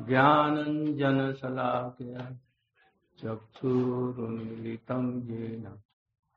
ज्ञानञ्जनशलाकया 0.00 2.36
चक्षुरुन्मिलितं 3.18 5.26
येन 5.26 5.78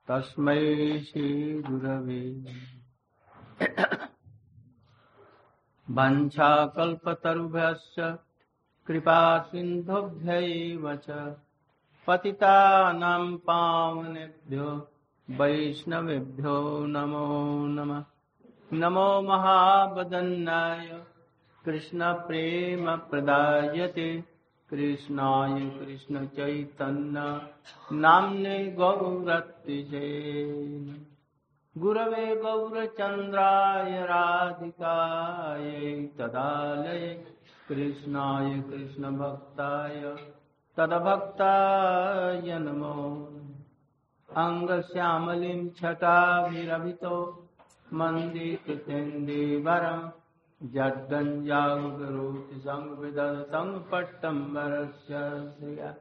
तस्मै 0.07 0.99
श्रीगुरवे। 0.99 2.43
वञ्छाकल्पतरुभ्यश्च 5.89 8.17
कृपासिन्धुभ्यैव 8.87 10.95
च 10.95 11.35
पतितानां 12.07 13.37
पावनेभ्यो 13.37 14.87
वैष्णवेभ्यो 15.29 16.85
नमो 16.85 17.67
नमः। 17.67 18.03
नमो 18.73 19.21
महावदन्नाय 21.67 21.79
कृष्णप्रेमप्रदायते 21.79 24.23
कृष्णाय 24.69 25.59
कृष्णचैतन्य 25.59 27.41
नाम्ने 27.95 28.71
गौरत्तिजे 28.71 30.25
गुरवे 31.77 32.35
गौरचन्द्राय 32.35 34.03
राधिकायै 34.03 36.09
तदालये। 36.19 37.25
कृष्णाय 37.69 38.59
कृष्णभक्ताय 38.59 40.15
तदभक्ताय 40.77 42.59
नमो। 42.59 43.29
अङ्गश्यामलिं 44.37 45.69
छटाभिरभितो। 45.69 47.47
मन्दिकृतेन्दीवरम् 47.93 50.20
जड्डञ्जागरोति 50.63 52.59
संविदतं 52.59 53.79
पट्टम्बरस्य 53.79 55.53
श्रिया। 55.59 55.95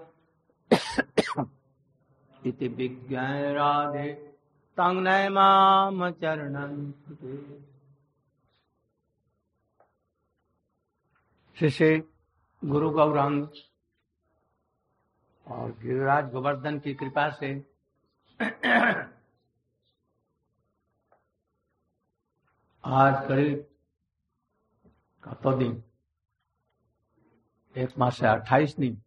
इति 2.46 2.68
विज्ञाय 2.68 3.54
राधे। 3.54 4.31
तंगनय 4.76 5.28
माम 5.28 6.10
चरणं 6.10 6.92
शिष्य 11.56 12.02
गुरु 12.64 12.90
गौरांग 12.90 13.46
और 15.46 15.70
गिरिराज 15.72 16.32
गोवर्धन 16.32 16.78
की 16.78 16.94
कृपा 16.94 17.28
से 17.30 17.52
आज 22.84 23.28
करीब 23.28 23.58
तो 25.42 25.52
दिन, 25.58 25.82
एक 27.76 27.98
मास 27.98 28.18
से 28.18 28.26
अट्ठाईस 28.26 28.76
दिन 28.76 29.02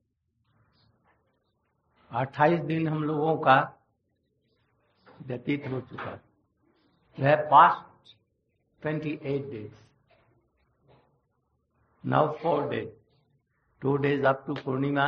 अट्ठाईस 2.12 2.60
दिन 2.60 2.88
हम 2.88 3.04
लोगों 3.04 3.38
का 3.38 3.75
व्यतीत 5.26 5.68
हो 5.68 5.80
चुका 5.82 6.12
वह 7.18 7.36
past 7.50 8.16
twenty 8.82 9.12
eight 9.24 9.50
days 9.52 9.74
now 12.04 12.34
four 12.34 12.68
days 12.70 12.90
two 13.82 13.96
days 13.98 14.26
up 14.26 14.44
to 14.48 14.54
Purnima 14.56 15.08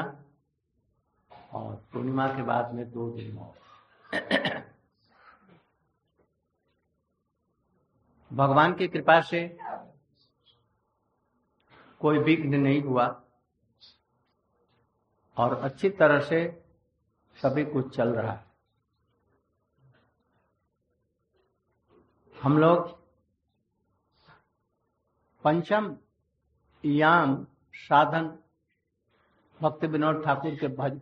और 1.53 1.75
पूर्णिमा 1.94 2.28
के 2.28 2.44
बाद 2.44 2.73
में 2.73 2.89
दो 2.91 3.09
दिन 3.11 3.38
और। 3.38 3.55
भगवान 8.31 8.73
की 8.73 8.88
कृपा 8.88 9.19
से 9.22 9.47
कोई 12.01 12.17
विघ्न 12.19 12.55
नहीं 12.55 12.81
हुआ 12.81 13.05
और 15.38 15.53
अच्छी 15.55 15.89
तरह 15.89 16.19
से 16.19 16.39
सभी 17.38 17.66
कुछ 17.66 17.95
चल 17.95 18.09
रहा 18.09 18.31
है। 18.31 18.47
हम 22.43 22.57
लोग 22.57 22.89
पंचम 25.43 25.97
याम 26.83 27.45
साधन 27.73 28.27
भक्त 29.59 29.83
विनोद 29.83 30.23
ठाकुर 30.25 30.55
के 30.55 30.67
भज, 30.67 30.99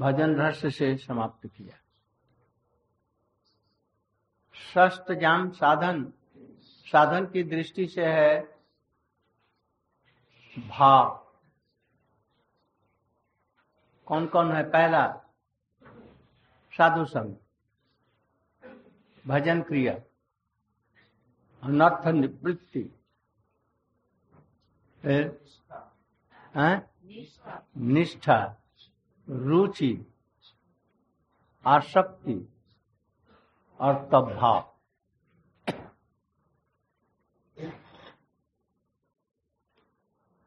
भजन 0.00 0.34
रहस्य 0.34 0.70
से 0.70 0.96
समाप्त 0.96 1.46
किया। 1.46 1.78
षष्ट 4.54 5.12
जाम 5.12 5.50
साधन 5.50 6.12
साधन 6.86 7.26
की 7.26 7.42
दृष्टि 7.42 7.86
से 7.86 8.06
है 8.06 8.40
भाव। 10.56 11.32
कौन 14.06 14.26
कौन 14.26 14.52
है 14.52 14.62
पहला? 14.70 15.06
साधु 16.72 17.04
संग 17.04 17.36
भजन 19.24 19.62
क्रिया। 19.62 19.94
अनर्थ 21.66 22.06
निवृत्ति। 22.06 22.84
निष्ठा। 27.76 28.38
रुचि 29.28 30.06
आसक्ति 31.66 32.36
और 33.80 33.94
तब 34.12 34.32
भाव 34.36 34.72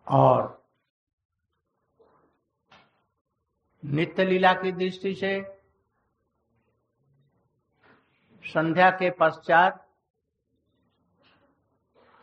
और 0.08 0.66
नित्य 3.86 4.26
लीला 4.26 4.54
की 4.54 4.72
दृष्टि 4.72 5.14
से 5.16 5.42
संध्या 8.46 8.90
के 8.92 9.10
पश्चात 9.12 9.89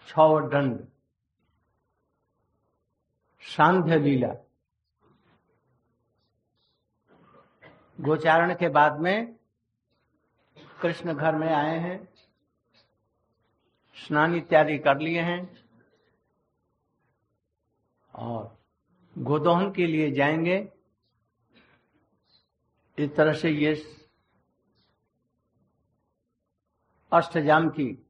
छ 0.06 0.15
दंड 0.50 0.87
सांध्य 3.43 3.99
लीला। 3.99 4.33
गोचारण 7.99 8.55
के 8.55 8.69
बाद 8.69 9.00
में 9.00 9.34
कृष्ण 10.81 11.15
घर 11.15 11.34
में 11.34 11.49
आए 11.49 11.78
हैं, 11.78 12.09
स्नान 13.97 14.34
इत्यादि 14.34 14.78
कर 14.78 14.99
लिए 14.99 15.21
हैं 15.21 15.41
और 18.15 18.56
गोदोहन 19.16 19.71
के 19.72 19.87
लिए 19.87 20.11
जाएँगे। 20.11 20.59
इस 22.99 23.15
तरह 23.16 23.33
से 23.33 23.50
ये 23.50 23.75
अष्टजाम 27.12 27.69
की 27.71 28.06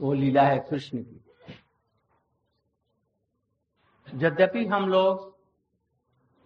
वो 0.00 0.12
लीला 0.12 0.42
है 0.42 0.58
कृष्ण 0.70 1.02
की। 1.02 1.20
यद्यपि 4.08 4.64
हम 4.66 4.88
लोग 4.88 5.30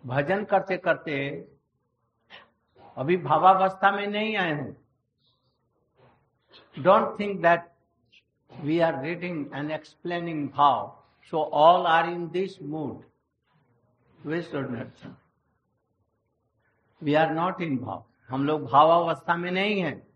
भजन 0.05 0.45
करते 0.45 0.77
करते 0.77 1.15
अभी 2.97 3.17
भावावस्था 3.17 3.91
में 3.93 4.07
नहीं 4.07 4.37
आए 4.37 4.53
हैं 4.53 4.73
don't 6.77 7.19
think 7.21 7.41
that 7.43 7.71
we 8.51 8.79
are 8.81 9.03
reading 9.03 9.55
and 9.55 9.71
explaining 9.71 10.49
bhav 10.49 11.03
so 11.33 11.43
all 11.55 11.87
are 11.87 12.09
in 12.11 12.29
this 12.31 12.61
mood 12.63 13.05
we 17.03 17.15
are 17.15 17.31
not 17.31 17.61
in 17.63 17.77
bhav. 17.79 18.05
हम 18.29 18.47
लोग 18.47 18.63
भावावस्था 18.71 19.37
में 19.37 19.51
नहीं 19.51 19.81
हैं। 19.81 20.07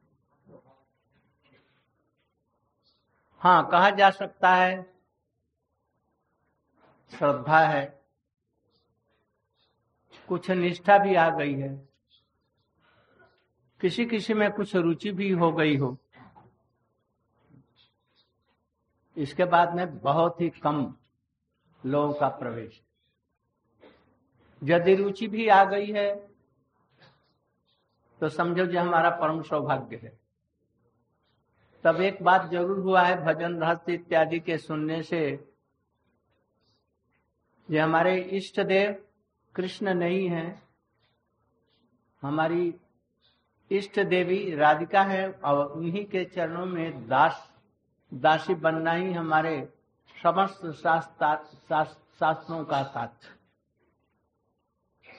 हाँ 3.40 3.68
कहा 3.68 3.90
जा 3.90 4.10
सकता 4.10 4.54
है। 4.54 4.82
श्रद्धा 7.12 7.60
है। 7.60 8.02
कुछ 10.28 10.50
निष्ठा 10.50 10.98
भी 10.98 11.14
आ 11.14 11.28
गई 11.30 11.54
है। 11.54 11.88
किसी 13.80 14.06
किसी 14.06 14.34
में 14.34 14.50
कुछ 14.52 14.76
रुचि 14.76 15.12
भी 15.12 15.30
हो 15.30 15.52
गई 15.52 15.76
हो। 15.76 15.96
इसके 19.16 19.44
बाद 19.44 19.74
में 19.74 19.98
बहुत 19.98 20.40
ही 20.40 20.50
कम 20.50 20.94
लोगों 21.86 22.14
का 22.14 22.28
प्रवेश। 22.28 22.82
यदि 24.62 24.94
रुचि 24.94 25.26
भी 25.26 25.48
आ 25.48 25.64
गई 25.64 25.92
है 25.92 26.14
तो 28.20 28.28
समझो 28.28 28.66
जो 28.66 28.80
हमारा 28.80 29.10
परम 29.10 29.42
सौभाग्य 29.42 29.96
है। 29.96 30.19
तब 31.84 32.00
एक 32.00 32.22
बात 32.22 32.50
ज़रूर 32.50 32.78
हुआ 32.78 33.02
है, 33.02 33.16
भजन, 33.24 33.54
रहस्य 33.56 33.92
इत्यादि 33.94 34.40
के 34.40 34.58
सुनने 34.58 35.02
से। 35.02 35.20
ये 37.68 37.78
हमारे 37.78 38.16
इष्ट 38.38 38.60
देव 38.62 38.96
कृष्ण 39.54 39.94
नहीं 39.94 40.28
है। 40.28 40.62
हमारी 42.22 42.74
इष्ट 43.70 43.98
देवी 44.00 44.54
राधिका 44.54 45.02
है 45.02 45.30
और 45.32 45.66
उन्हीं 45.66 46.04
के 46.06 46.24
चरणों 46.26 46.64
में 46.66 47.08
दास, 47.08 47.48
दासी 48.12 48.54
बनना 48.56 48.92
ही 48.92 49.12
हमारे 49.12 49.68
समस्त 50.16 50.66
शास्त्रों 52.20 52.64
का 52.64 52.82
साथ। 52.84 53.28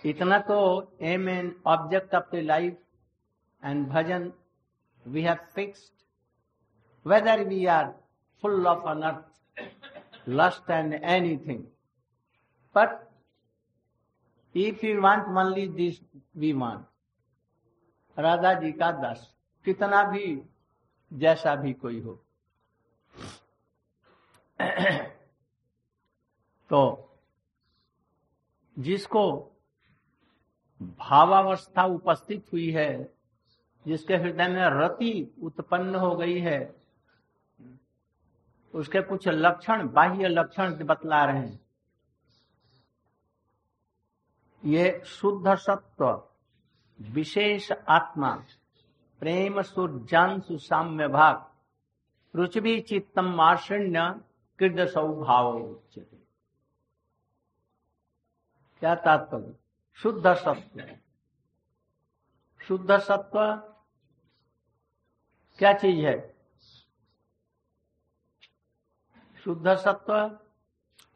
इतना 0.06 0.38
तो 0.42 0.58
aim 1.04 1.30
and 1.30 1.54
object 1.68 2.16
of 2.16 2.36
the 2.36 2.40
life 2.44 2.78
and 3.64 3.88
bhajan 3.88 4.32
we 5.06 5.22
have 5.22 5.38
fixed 5.56 6.01
whether 7.06 7.44
we 7.44 7.68
are 7.68 7.96
full 8.42 8.68
of 8.68 8.86
unearth, 8.86 9.26
lust 10.28 10.62
and 10.68 10.94
anything. 10.94 11.66
But 12.76 13.10
if 14.56 14.84
you 14.84 15.02
want 15.02 15.28
only 15.28 15.68
this, 15.68 16.00
we 16.36 16.54
want. 16.54 16.86
Radha 18.18 18.54
ji 18.54 18.72
का 18.72 18.92
दस 18.92 19.28
कितना 19.66 20.04
भी 20.04 20.26
जैसा 21.12 21.56
भी 21.56 21.74
कोई 21.74 22.00
हो 22.02 22.14
तो 26.70 26.82
जिसको 28.80 29.24
भावावस्था 31.00 31.86
उपस्थित 31.86 32.46
हुई 32.54 32.70
है 32.72 32.92
जिसके 33.86 34.16
हृदय 34.16 34.48
में 34.48 34.64
रति 34.74 35.14
उत्पन्न 35.44 35.96
हो 35.96 36.16
गई 36.16 36.40
है 36.40 36.60
उसके 38.74 39.02
कुछ 39.02 39.28
लक्षण, 39.28 39.90
बाह्य 39.90 40.28
लक्षण 40.28 40.84
बतला 40.86 41.26
रहे 41.26 41.40
हैं। 41.40 41.66
ये 44.66 45.02
शुद्ध 45.06 45.56
सत्व, 45.56 46.28
विशेष 47.02 47.72
आत्मा, 47.72 48.44
प्रेम 49.20 49.62
सूर्यांशु 49.62 50.58
साम्य 50.58 51.08
भाग, 51.08 51.36
पृथ्वी 52.34 52.82
चित्तम 52.82 53.26
मार्षण्य 53.26 54.22
कृद 54.60 54.86
सौभाव 54.88 55.74
क्या 58.80 58.96
तात्पर्य? 58.96 59.56
शुद्ध 59.94 60.34
सत्व। 60.34 60.82
शुद्ध 62.66 62.98
सत्व 62.98 63.56
क्या 65.60 65.74
चीज़ 65.74 66.06
है? 66.06 66.41
शुद्ध 69.46 69.76
सत्व, 69.76 70.14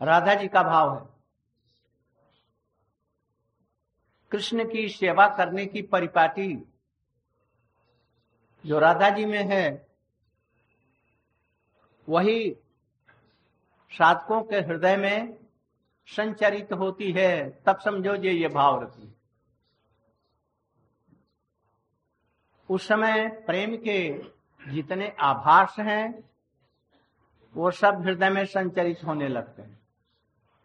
राधा 0.02 0.34
जी 0.34 0.48
का 0.48 0.64
भाव 0.64 0.96
है। 0.96 1.04
कृष्ण 4.32 4.64
की 4.70 4.88
सेवा 4.90 5.28
करने 5.28 5.66
की 5.66 5.82
परिपाटी 5.82 6.54
जो 8.64 8.80
राधा 8.80 9.10
जी 9.10 9.26
में 9.26 9.44
है, 9.44 9.88
वही 12.08 12.52
साधकों 13.92 14.42
के 14.44 14.56
हृदय 14.58 14.96
में 14.98 15.38
संचरित 16.08 16.74
होती 16.74 17.12
है, 17.12 17.50
तब 17.66 17.80
समझो 17.80 18.16
जे 18.18 18.32
ये 18.32 18.48
भाव 18.48 18.82
रखी 18.84 19.12
उस 22.70 22.88
समय 22.88 23.28
प्रेम 23.48 23.76
के 23.78 24.00
जितने 24.62 25.16
आभास 25.20 25.76
हैं 25.80 26.35
वो 27.56 27.72
सब 27.72 28.02
हृदय 28.02 28.30
में 28.30 28.46
संचरित 28.46 29.04
होने 29.04 29.28
लगते 29.28 29.62
हैं। 29.62 29.80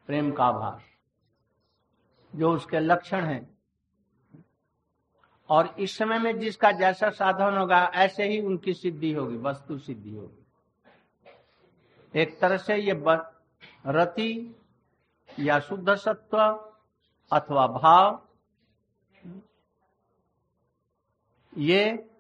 प्रेम 0.07 0.33
का 0.33 0.45
आभास 0.45 0.83
जो 2.35 2.53
उसके 2.53 2.81
लक्षण 2.81 3.25
है। 3.25 3.51
और 5.49 5.75
इस 5.79 5.99
समय 5.99 6.19
में 6.19 6.39
जिसका 6.39 6.73
जैसा 6.73 7.11
साधन 7.11 7.59
होगा, 7.59 7.91
ऐसे 7.95 8.25
ही 8.25 8.41
उनकी 8.41 8.75
सिद्धि 8.75 9.13
होगी, 9.13 9.37
वस्तु 9.37 9.79
सिद्धि 9.79 10.11
होगी। 10.11 10.47
एक 12.21 12.41
तरह 12.41 12.57
से 12.57 12.77
ये 12.77 13.05
रति 13.87 14.57
या 15.39 15.61
शुद्ध 15.61 15.95
सत्व 15.95 16.39
अथवा 17.33 17.67
भाव, 17.67 18.27
ये 21.57 22.11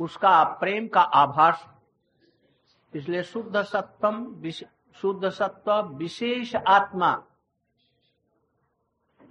उसका 0.00 0.44
प्रेम 0.44 0.88
का 0.88 1.00
आभास 1.00 1.75
इसलिए 2.96 3.22
शुद्ध 3.22 3.62
सत्वम 3.62 4.50
शुद्ध 4.96 5.28
सत्व 5.28 5.72
विशेष 5.96 6.54
आत्मा। 6.56 7.12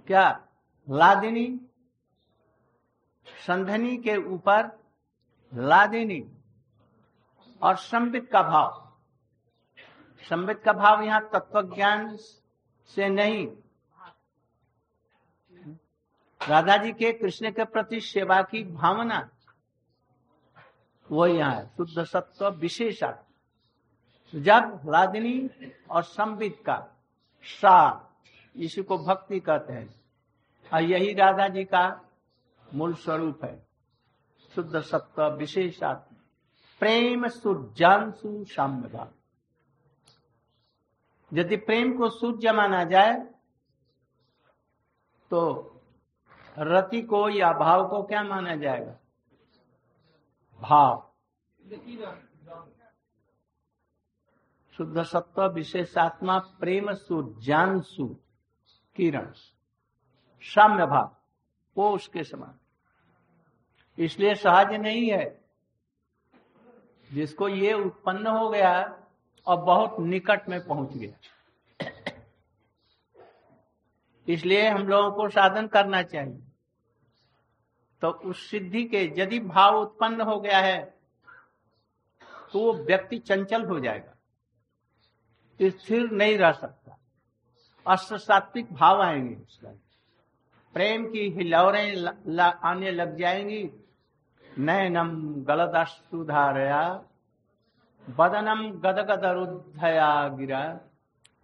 क्या? 0.06 0.46
लादिनी। 0.90 1.60
संधनी 3.46 3.96
के 3.96 4.16
ऊपर 4.16 4.68
लादिनी 5.54 6.24
और 7.62 7.76
संबित 7.76 8.28
का 8.32 8.42
भाव। 8.42 8.96
संबित 10.30 10.62
का 10.64 10.72
भाव 10.72 11.02
यहाँ 11.02 11.28
तत्व 11.32 11.62
ज्ञान 11.74 12.16
से 12.16 13.08
नहीं। 13.08 13.46
राधा 16.40 16.76
जी 16.76 16.92
के 16.92 17.12
कृष्ण 17.12 17.50
के 17.50 17.64
प्रति 17.64 18.00
सेवा 18.00 18.42
की 18.42 18.62
भावना, 18.64 19.28
वो 21.10 21.26
यहाँ 21.26 21.54
है। 21.54 21.66
शुद्ध 21.66 22.04
सत्व 22.04 22.48
विशेष 22.50 23.02
आत्मा 23.02 23.25
जब 24.34 24.80
लादिनी 24.86 25.48
और 25.90 26.02
संबित 26.02 26.62
का 26.66 26.76
सार 27.42 28.06
इसी 28.56 28.82
को 28.82 28.98
भक्ति 28.98 29.40
कहते 29.40 29.72
हैं। 29.72 29.94
और 30.74 30.82
यही 30.82 31.12
राधा 31.14 31.48
जी 31.48 31.64
का 31.64 32.00
मूल 32.74 32.94
स्वरूप 32.94 33.44
है। 33.44 33.66
शुद्ध 34.54 34.80
सत्व 34.80 35.26
विशेषात्म 35.26 36.16
प्रेम 36.80 37.26
सूर्यांशु 37.28 38.44
साम्य 38.44 38.88
भाव 38.88 39.08
यदि 41.32 41.56
प्रेम 41.56 41.96
को 41.98 42.08
सूर्य 42.08 42.52
माना 42.52 42.84
जाए 42.84 43.14
तो 45.30 45.40
रति 46.58 47.02
को 47.02 47.28
या 47.28 47.52
भाव 47.52 47.88
को 47.88 48.02
क्या 48.02 48.22
माना 48.22 48.54
जाएगा? 48.56 48.96
भाव। 50.60 51.10
शुद्ध 54.76 55.02
सत्व 55.02 55.42
विशेषात्मा 55.46 56.38
प्रेम 56.38 56.92
सूर्यांशु 56.92 58.06
किरण 58.96 59.32
साम्य 60.42 60.86
भाव, 60.86 61.16
वो 61.76 61.90
उसके 61.90 62.24
समान। 62.24 62.58
इसलिए 63.98 64.34
सहज 64.34 64.72
नहीं 64.72 65.10
है। 65.10 65.44
जिसको 67.12 67.48
ये 67.48 67.72
उत्पन्न 67.72 68.26
हो 68.26 68.48
गया 68.50 69.02
और 69.46 69.56
बहुत 69.56 69.96
निकट 70.00 70.48
में 70.48 70.66
पहुँच 70.66 70.92
गया। 70.92 71.14
इसलिए 74.28 74.68
हम 74.68 74.82
लोगों 74.82 75.10
को 75.12 75.28
साधन 75.28 75.66
करना 75.66 76.02
चाहिए। 76.02 76.42
तो 78.02 78.08
उस 78.08 78.50
सिद्धि 78.50 78.84
के 78.84 79.04
यदि 79.18 79.38
भाव 79.40 79.80
उत्पन्न 79.80 80.20
हो 80.20 80.40
गया 80.40 80.58
है 80.58 80.84
तो 82.52 82.58
वो 82.58 82.72
व्यक्ति 82.72 83.18
चंचल 83.18 83.64
हो 83.64 83.80
जाएगा। 83.80 84.15
स्थिर 85.62 86.10
नहीं 86.10 86.38
रह 86.38 86.52
सकता। 86.52 86.98
अष्ट 87.86 88.14
सात्विक 88.14 88.72
भाव 88.72 89.02
आएँगे 89.02 89.34
उसका। 89.34 89.68
प्रेम 90.74 91.06
की 91.06 91.30
हिलौरें 91.30 92.40
आने 92.40 92.90
लग 92.90 93.16
जाएँगी। 93.16 93.70
नयनम 94.58 95.34
गलदुधारया 95.44 97.04
बदनम 98.10 98.70
गदगद 98.70 99.24
रुद्धया 99.24 100.28
गिरा। 100.28 100.80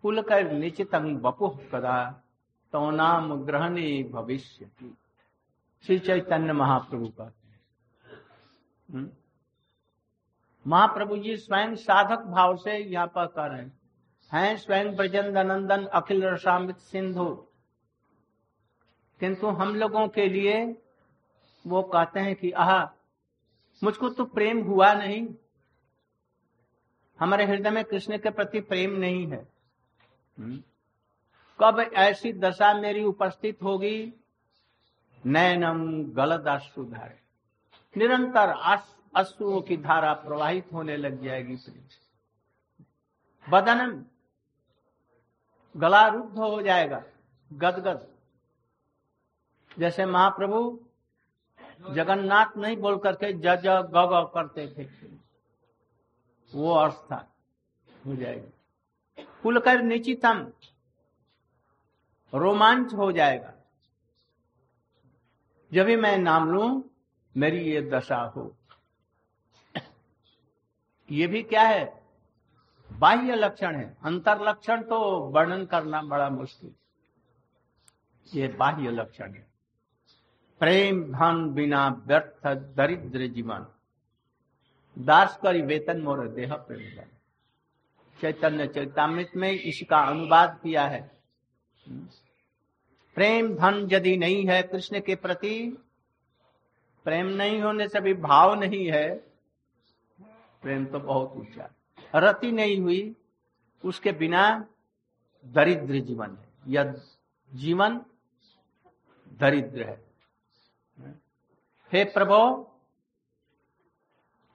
कुल 0.03 0.23
कर 0.23 0.53
निचितम 0.53 1.17
बपुह 1.17 1.59
कदा 1.73 2.23
तो 2.73 2.91
नाम 2.91 3.35
ग्रहणे 3.45 4.03
भविष्य 4.03 4.71
श्री 5.85 5.99
चैतन्य 5.99 6.53
महाप्रभु 6.53 7.07
का। 7.09 7.33
हम्म? 8.91 9.11
महाप्रभु 10.67 11.17
जी 11.17 11.37
स्वयं 11.37 11.75
साधक 11.75 12.23
भाव 12.23 12.57
से 12.57 12.77
यहाँ 12.79 13.07
पर 13.07 13.27
कर 13.27 13.51
रहे 13.51 13.63
हैं। 13.63 13.82
हैं 14.33 14.57
स्वयं 14.57 14.97
ब्रजंद 14.97 15.39
नंदन 15.39 15.85
अखिल 15.87 16.25
रसामित 16.25 16.77
सिंधु। 16.77 17.47
किंतु 19.21 19.47
हम 19.47 19.75
लोगों 19.77 20.09
के 20.09 20.29
लिए 20.29 20.83
वो 21.67 21.83
कहते 21.83 22.21
हैं 22.21 22.37
कि 22.37 22.51
आह 22.51 22.87
मुझको 23.85 24.09
तो 24.09 24.25
प्रेम 24.25 24.63
हुआ 24.63 24.93
नहीं। 24.93 25.35
हमारे 27.21 27.45
हृदय 27.45 27.71
में 27.71 27.85
कृष्ण 27.85 28.19
के 28.19 28.31
प्रति 28.31 28.61
प्रेम 28.61 28.91
नहीं 28.91 29.27
है। 29.27 29.49
हम्म। 30.39 30.63
कब 31.61 31.81
ऐसी 31.81 32.33
दशा 32.33 32.75
मेरी 32.75 33.05
उपस्थित 33.05 33.63
होगी? 33.63 34.15
नैनम 35.27 36.05
गलत 36.05 36.45
सुधारे 36.63 37.21
निरंतर 37.97 38.49
अश्रुओं 39.15 39.61
की 39.61 39.77
धारा 39.77 40.13
प्रवाहित 40.13 40.69
होने 40.73 40.97
लग 40.97 41.23
जाएगी। 41.23 41.57
प्रेम 41.57 41.57
से 41.57 41.73
बदन 43.51 44.07
गला 45.77 46.07
रुद्ध 46.09 46.39
हो 46.39 46.63
जाएगा, 46.63 47.03
गदगद। 47.53 48.09
जैसे 49.79 50.07
महाप्रभु 50.07 50.81
जगन्नाथ 51.91 52.57
नहीं 52.57 52.77
बोल 52.77 52.99
करके 52.99 53.33
ज 53.33 53.47
ग 53.47 54.31
करते 54.35 54.67
थे। 54.69 54.85
वो 56.53 56.73
अर्थ 56.75 56.95
था 56.95 57.35
हो 58.07 58.17
जाएगी। 58.17 59.23
खुलकर 59.43 59.83
निश्चितम 59.83 60.47
रोमांच 62.33 62.95
हो 62.95 63.11
जाएगा। 63.13 63.53
जब 65.73 65.85
भी 65.85 65.97
मैं 65.97 66.17
नाम 66.19 66.53
लू, 66.53 66.85
मेरी 67.37 67.61
ये 67.61 67.83
दशा 67.83 68.17
हो। 68.17 68.57
ये 71.11 71.27
भी 71.27 71.43
क्या 71.43 71.63
है? 71.63 72.02
बाह्य 72.99 73.35
लक्षण 73.35 73.77
है। 73.77 73.97
अंतर 74.05 74.41
लक्षण 74.41 74.83
तो 74.83 74.99
वर्णन 75.29 75.65
करना 75.65 76.03
बड़ा 76.03 76.29
मुश्किल। 76.31 76.75
ये 78.35 78.49
बाह्य 78.49 78.91
लक्षण 78.91 79.33
है। 79.33 79.47
प्रेम, 80.61 81.03
धन 81.13 81.49
बिना 81.55 81.89
व्यर्थ, 82.07 82.47
दरिद्र 82.77 83.27
जीवन। 83.27 83.67
दास 84.99 85.39
करी 85.43 85.63
वेतन 85.63 86.01
मोर 86.03 86.27
देह 86.29 86.55
प्रेम 86.55 87.05
चैतन्य 88.21 88.67
चैतामृत 88.67 89.31
में 89.37 89.51
इसका 89.51 89.99
अनुवाद 89.99 90.59
किया 90.63 90.87
है। 90.87 91.11
प्रेम, 93.17 93.55
धन 93.55 93.89
यदि 93.93 94.17
नहीं 94.17 94.47
है 94.47 94.63
कृष्ण 94.63 95.01
के 95.01 95.15
प्रति, 95.15 95.79
प्रेम 97.05 97.27
नहीं 97.27 97.61
होने 97.63 97.89
से 97.89 98.01
भी 98.01 98.15
भाव 98.15 98.55
नहीं 98.55 98.87
है। 98.87 99.15
प्रेम 100.63 100.85
तो 100.87 100.99
बहुत 100.99 101.33
ऊँचा 101.37 101.71
रति 102.15 102.53
नहीं 102.53 102.81
हुई, 102.81 103.17
उसके 103.85 104.13
बिना 104.13 104.69
दरिद्र 105.47 106.01
जीवन 106.01 106.37
है। 106.37 106.49
यह 106.67 107.03
जीवन 107.55 108.01
दरिद्र 109.33 109.83
है। 109.83 110.05
हे 111.93 112.05
प्रभु, 112.05 112.67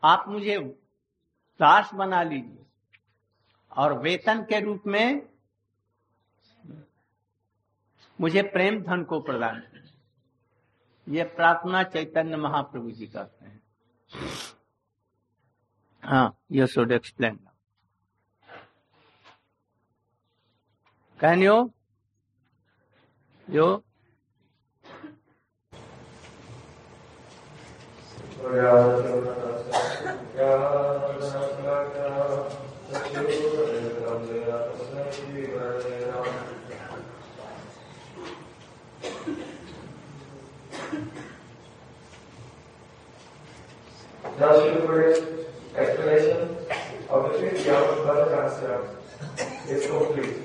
आप 0.03 0.25
मुझे 0.27 0.59
दास 1.59 1.93
बना 1.93 2.23
लीजिए 2.23 2.65
और 3.77 3.93
वेतन 3.93 4.43
के 4.43 4.59
रूप 4.59 4.83
में 4.87 5.29
मुझे 8.21 8.41
प्रेम 8.41 8.83
धन 8.83 9.03
को 9.03 9.19
प्रदान 9.21 9.63
ये 11.09 11.23
प्रार्थना 11.23 11.83
चैतन्य 11.83 12.37
महाप्रभु 12.37 12.91
जी 12.91 13.07
करते 13.07 13.45
हैं। 13.45 13.61
Ah, 16.09 16.31
you 16.49 16.65
should 16.67 16.91
explain. 16.93 17.37
Can 21.19 21.41
you? 21.41 21.73
You? 23.49 23.83
Does 44.39 44.65
your 44.65 44.85
grace 44.85 45.36
explanation 45.77 46.57
of 47.09 47.31
the 47.31 47.37
three 47.37 47.63
beyond 47.63 48.03
birth 48.03 48.33
concept 48.33 49.69
is 49.69 49.85
complete. 49.85 50.37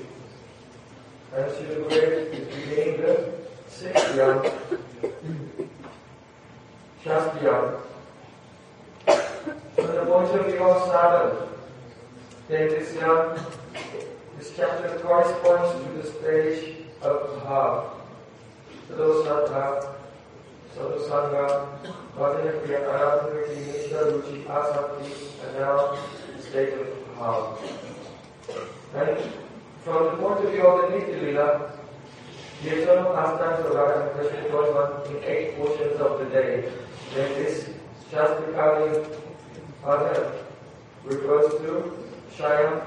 And 1.35 1.51
she 1.57 1.65
will 1.75 1.89
is 1.89 2.29
beginning 2.29 3.01
the 3.01 3.33
sixth 3.67 4.13
beyond, 4.13 4.51
just 7.03 7.39
beyond. 7.39 7.77
When 9.75 9.87
the 9.87 10.05
motion 10.05 10.61
of 10.61 10.83
silent, 10.87 11.49
then 12.47 12.69
this 12.69 12.93
young, 12.95 13.39
this 14.37 14.53
chapter 14.55 14.99
corresponds 14.99 15.83
to 15.83 15.91
the 16.01 16.07
stage 16.19 16.75
of 17.01 17.41
Bhav. 17.41 17.89
For 18.87 18.93
those 18.93 19.25
not 19.25 19.47
Bhav, 19.47 19.95
Bhajana 22.17 22.51
Kriya, 22.61 22.79
Aradhanaviti, 22.89 23.57
Nishtha, 23.67 23.99
Ruchi, 24.11 24.43
Asakti, 24.45 25.07
and 25.45 25.59
now 25.59 25.97
state 26.39 26.73
of 26.73 26.87
how. 27.17 27.57
And 28.95 29.17
from 29.83 30.05
the 30.05 30.11
point 30.17 30.45
of 30.45 30.51
view 30.51 30.65
of 30.65 30.91
the 30.91 30.97
Nitya 30.97 31.21
Lila, 31.21 31.71
the 32.63 32.69
eternal 32.81 33.13
pastimes 33.13 33.65
of 33.65 33.75
Radha 33.75 34.07
and 34.07 34.11
Krishna 34.15 34.49
goes 34.49 34.75
on 34.75 35.15
in 35.15 35.23
eight 35.23 35.57
portions 35.57 35.99
of 35.99 36.19
the 36.19 36.25
day. 36.25 36.71
Then 37.13 37.29
this 37.33 37.69
Shastrikali 38.11 39.05
Bhajan 39.83 40.31
refers 41.03 41.51
to 41.61 41.93
Shayam 42.35 42.81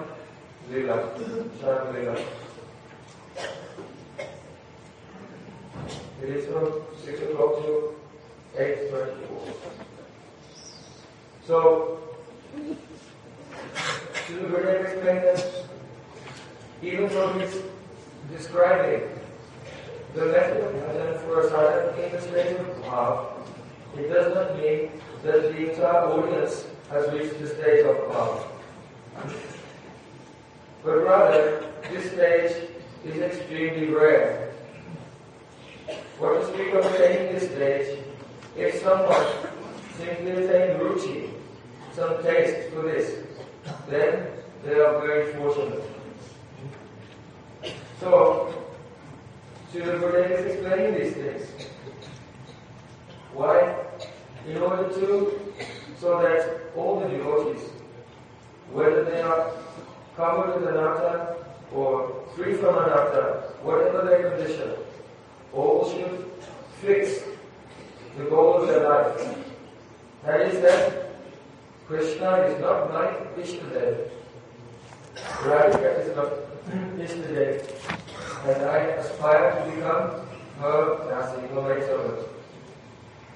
Lila. 0.70 0.96
Shayam 1.60 1.94
Lila. 1.94 2.45
From 6.26 6.82
6 7.04 7.20
o'clock 7.22 7.62
to 7.62 7.94
8.24. 8.58 9.54
So, 11.46 12.00
Srila 14.26 14.50
Gurudev 14.50 14.80
explained 14.82 15.22
that 15.22 15.64
even 16.82 17.08
though 17.10 17.32
he's 17.38 17.62
describing 18.32 19.08
the 20.14 20.26
method 20.26 20.64
of 20.64 20.74
bhajan 20.74 21.20
for 21.20 21.40
a 21.42 21.48
sadhana 21.48 22.02
in 22.02 22.10
the 22.10 22.20
stage 22.20 22.56
of 22.58 22.66
bhav, 22.82 23.26
it 23.96 24.12
does 24.12 24.34
not 24.34 24.58
mean 24.58 24.90
that 25.22 25.42
the 25.42 25.70
entire 25.70 26.06
audience 26.06 26.66
has 26.90 27.08
reached 27.12 27.38
the 27.38 27.46
stage 27.46 27.86
of 27.86 27.96
bhav. 28.10 28.42
But 30.82 30.96
rather, 31.04 31.64
this 31.88 32.10
stage 32.10 32.68
is 33.04 33.16
extremely 33.22 33.86
rare. 33.90 34.45
What 36.18 36.40
to 36.40 36.46
speak 36.46 36.72
of 36.72 36.86
attaining 36.94 37.34
this 37.34 37.50
stage, 37.50 37.98
if 38.56 38.80
someone 38.80 39.26
simply 39.98 40.30
attain 40.30 40.80
ruchi, 40.80 41.30
some 41.92 42.22
taste 42.22 42.72
for 42.72 42.82
this, 42.82 43.22
then 43.90 44.28
they 44.64 44.80
are 44.80 44.98
very 45.00 45.34
fortunate. 45.34 45.82
So, 48.00 48.54
Srila 49.72 50.00
Gurudev 50.00 50.30
is 50.30 50.54
explaining 50.54 50.94
these 50.94 51.12
things. 51.12 51.66
Why? 53.34 53.76
In 54.48 54.56
order 54.56 54.88
to, 54.88 55.54
so 56.00 56.22
that 56.22 56.72
all 56.74 57.00
the 57.00 57.08
devotees, 57.08 57.60
whether 58.72 59.04
they 59.04 59.20
are 59.20 59.50
covered 60.16 60.60
with 60.60 60.68
anatta 60.70 61.36
or 61.74 62.24
free 62.34 62.54
from 62.54 62.74
anatta, 62.74 63.52
whatever 63.62 64.02
their 64.08 64.30
condition, 64.30 64.72
all 65.52 65.90
should 65.90 66.30
fix 66.80 67.20
the 68.16 68.24
goal 68.24 68.62
of 68.62 68.68
their 68.68 68.88
life. 68.88 69.38
That 70.24 70.40
is 70.42 70.60
that 70.62 71.10
Krishna 71.86 72.30
is 72.48 72.60
not 72.60 72.92
my 72.92 73.06
Ishtadev. 73.40 74.10
Radhika 75.16 76.00
is 76.00 76.16
not 76.16 76.32
Ishtadev. 76.98 77.62
And 78.46 78.62
I 78.64 78.78
aspire 78.98 79.64
to 79.64 79.70
become 79.70 80.26
her 80.60 81.06
Nasi, 81.10 81.46
her 81.48 81.62
maid 81.62 81.82
servant. 81.84 82.28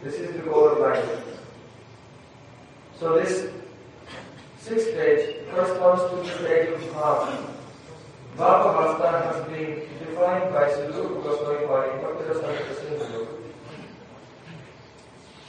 This 0.02 0.14
is 0.14 0.33
the 0.35 0.43
goal 0.43 0.69
of 0.69 0.79
life. 0.79 1.09
So 2.99 3.21
this 3.21 3.50
sixth 4.59 4.88
stage 4.88 5.37
corresponds 5.50 6.02
to 6.11 6.17
the 6.17 6.38
stage 6.38 6.69
of 6.71 6.81
Bhava. 6.93 7.50
Bhava 8.40 8.73
Vasta 8.75 9.09
has 9.20 9.44
been 9.49 9.80
defined 9.99 10.54
by 10.54 10.73
Sri 10.73 10.87
Goswami 10.87 11.66
Pari, 11.66 11.90
Bhakti 12.00 12.25
Sindhu. 12.80 13.26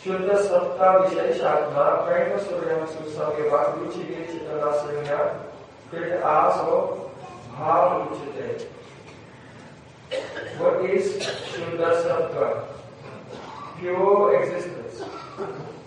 शुद्ध 0.04 0.36
सत्ता 0.36 0.92
विशेषात्मा 0.98 1.84
प्रेम 2.06 2.38
सूर्य 2.46 2.78
सुसंगे 2.94 3.44
रुचि 3.50 4.04
चितना 4.32 4.72
संज्ञा 4.78 5.18
फिर 5.92 6.24
आसो 6.30 6.78
भाव 7.58 7.84
उचिते 8.02 8.48
What 10.60 10.82
is 10.90 11.06
Shuddha 11.52 11.92
Sattva? 12.04 12.48
Pure 13.80 14.44
existence. 14.44 15.04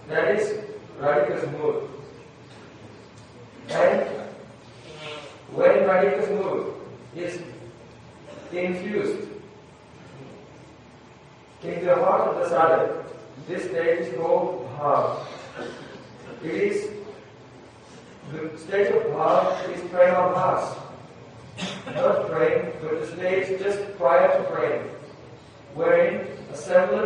That 0.08 0.30
is 0.36 0.44
Radhika's 1.00 1.50
mood. 1.58 1.76
And 1.82 1.93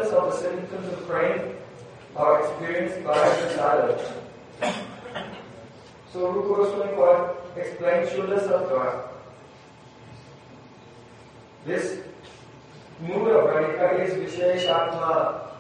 semblance 0.09 0.13
of 0.13 0.43
the 0.43 0.49
symptoms 0.49 0.93
of 0.93 1.07
praying 1.07 1.57
are 2.17 2.41
experienced 2.41 3.05
by 3.05 3.17
the 3.17 3.47
sadhak. 3.57 4.01
So 6.13 6.31
Rupa 6.31 6.63
Goswami 6.63 7.35
explains 7.57 8.09
Shuddha 8.11 8.39
Sattva. 8.41 9.09
This 11.67 11.99
mood 13.01 13.29
of 13.29 13.45
Radhika 13.51 14.01
is 14.01 14.15
Visheshatma. 14.15 15.51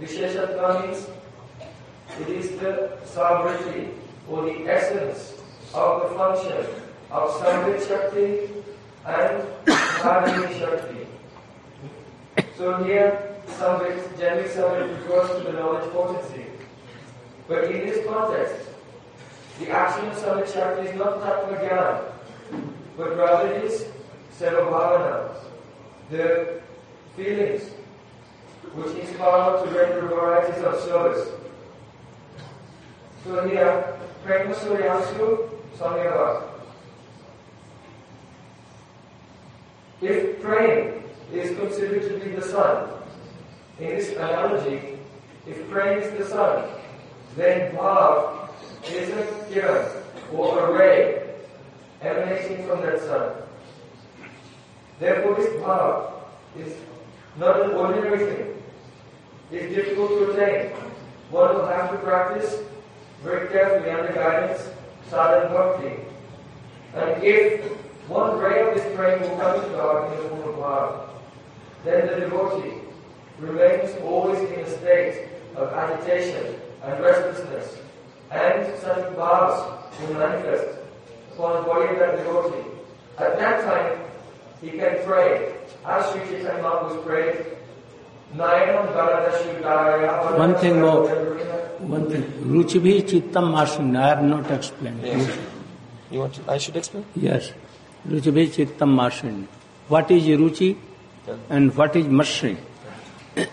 Visheshatma 0.00 0.86
means 0.86 1.06
it 2.20 2.28
is 2.28 2.50
the 2.60 2.98
sovereignty 3.04 3.90
or 4.28 4.42
the 4.44 4.68
essence 4.68 5.40
of 5.74 6.02
the 6.02 6.14
function 6.16 6.66
of 7.10 7.30
Samvit 7.40 7.88
Shakti 7.88 8.50
and 9.06 9.42
Dharani 9.66 10.58
Shakti. 10.58 11.06
So 12.58 12.82
here, 12.84 13.25
Samvit, 13.58 14.18
generally 14.18 14.48
Samvit 14.48 14.96
refers 14.96 15.30
to 15.38 15.50
the 15.50 15.58
knowledge 15.58 15.90
potency. 15.92 16.46
But 17.48 17.64
in 17.64 17.86
this 17.86 18.06
context, 18.06 18.68
the 19.58 19.70
action 19.70 20.08
of 20.08 20.16
Samvit 20.16 20.52
Shakti 20.52 20.88
is 20.88 20.96
not 20.96 21.20
Tattva 21.20 22.12
but 22.96 23.16
rather 23.16 23.48
it 23.52 23.64
is 23.64 23.86
Seva 24.38 24.70
Bhavana, 24.70 25.34
the 26.10 26.60
feelings 27.14 27.62
which 28.74 28.96
inspire 28.96 29.64
to 29.64 29.70
render 29.70 30.06
varieties 30.06 30.62
of 30.62 30.80
service. 30.80 31.28
So 33.24 33.48
here, 33.48 33.98
Prema 34.24 34.54
Suryansu 34.54 35.48
Samyava. 35.78 36.42
If 40.02 40.42
praying 40.42 41.02
is 41.32 41.56
considered 41.58 42.02
to 42.02 42.24
be 42.24 42.36
the 42.36 42.42
sun, 42.42 42.88
in 43.78 43.88
this 43.88 44.12
analogy, 44.12 44.98
if 45.46 45.68
praying 45.70 46.02
is 46.02 46.18
the 46.18 46.24
sun, 46.30 46.64
then 47.36 47.74
bhav 47.76 48.50
is 48.90 49.10
a 49.10 49.22
kiran 49.50 50.02
or 50.32 50.58
a 50.58 50.72
ray 50.72 51.22
emanating 52.00 52.66
from 52.66 52.80
that 52.80 53.00
sun. 53.00 53.32
Therefore, 54.98 55.34
this 55.34 55.52
bhav 55.62 56.12
is 56.58 56.72
not 57.36 57.60
an 57.60 57.72
ordinary 57.72 58.18
thing. 58.18 58.62
It's 59.52 59.74
difficult 59.74 60.08
to 60.10 60.30
attain. 60.30 60.72
One 61.30 61.54
will 61.54 61.66
have 61.66 61.90
to 61.90 61.98
practice 61.98 62.62
very 63.22 63.48
carefully 63.48 63.90
under 63.90 64.12
guidance, 64.12 64.70
sadhana 65.10 65.52
bhakti. 65.52 66.00
And 66.94 67.22
if 67.22 67.62
one 68.08 68.38
ray 68.38 68.66
of 68.66 68.74
this 68.74 68.96
praying 68.96 69.20
will 69.20 69.36
come 69.36 69.60
to 69.60 69.68
God 69.70 70.12
in 70.12 70.22
the 70.22 70.28
form 70.30 70.48
of 70.48 70.54
bhav, 70.54 71.08
then 71.84 72.06
the 72.06 72.20
devotee 72.20 72.85
remains 73.38 73.94
always 74.02 74.38
in 74.50 74.60
a 74.60 74.70
state 74.78 75.28
of 75.56 75.72
agitation 75.72 76.54
and 76.82 77.00
restlessness, 77.00 77.76
and 78.30 78.78
such 78.78 79.04
bhavs 79.16 79.58
will 80.00 80.14
manifest 80.14 80.78
upon 81.32 81.62
the 81.62 81.68
body 81.68 81.94
of 81.94 81.98
that 81.98 82.16
devotee. 82.16 82.68
At 83.18 83.38
that 83.38 83.64
time, 83.64 83.98
he 84.60 84.70
can 84.70 85.04
pray, 85.04 85.54
as 85.84 86.10
Sri 86.12 86.20
Chaitanya 86.20 86.62
Mahaprabhu 86.62 87.04
prayed, 87.04 87.46
Nayanam 88.34 88.92
Galadashudaya. 88.92 90.38
One 90.38 90.54
thing 90.56 90.80
more. 90.80 91.08
One 91.78 92.10
thing. 92.10 92.22
Ruchibhi 92.22 93.02
Chittam 93.02 93.52
Mashin. 93.54 93.96
I 93.96 94.08
have 94.08 94.22
not 94.22 94.50
explained. 94.50 95.00
Yes. 95.02 95.38
You 96.10 96.20
want 96.20 96.34
to, 96.34 96.50
I 96.50 96.58
should 96.58 96.76
explain? 96.76 97.04
Yes. 97.14 97.52
Ruchibhi 98.08 98.48
Chittam 98.48 98.94
Mashin. 98.96 99.46
What 99.88 100.10
is 100.10 100.24
Ruchi 100.24 100.76
and 101.48 101.74
what 101.76 101.94
is 101.96 102.06
Mashin? 102.06 102.56
So, 103.36 103.44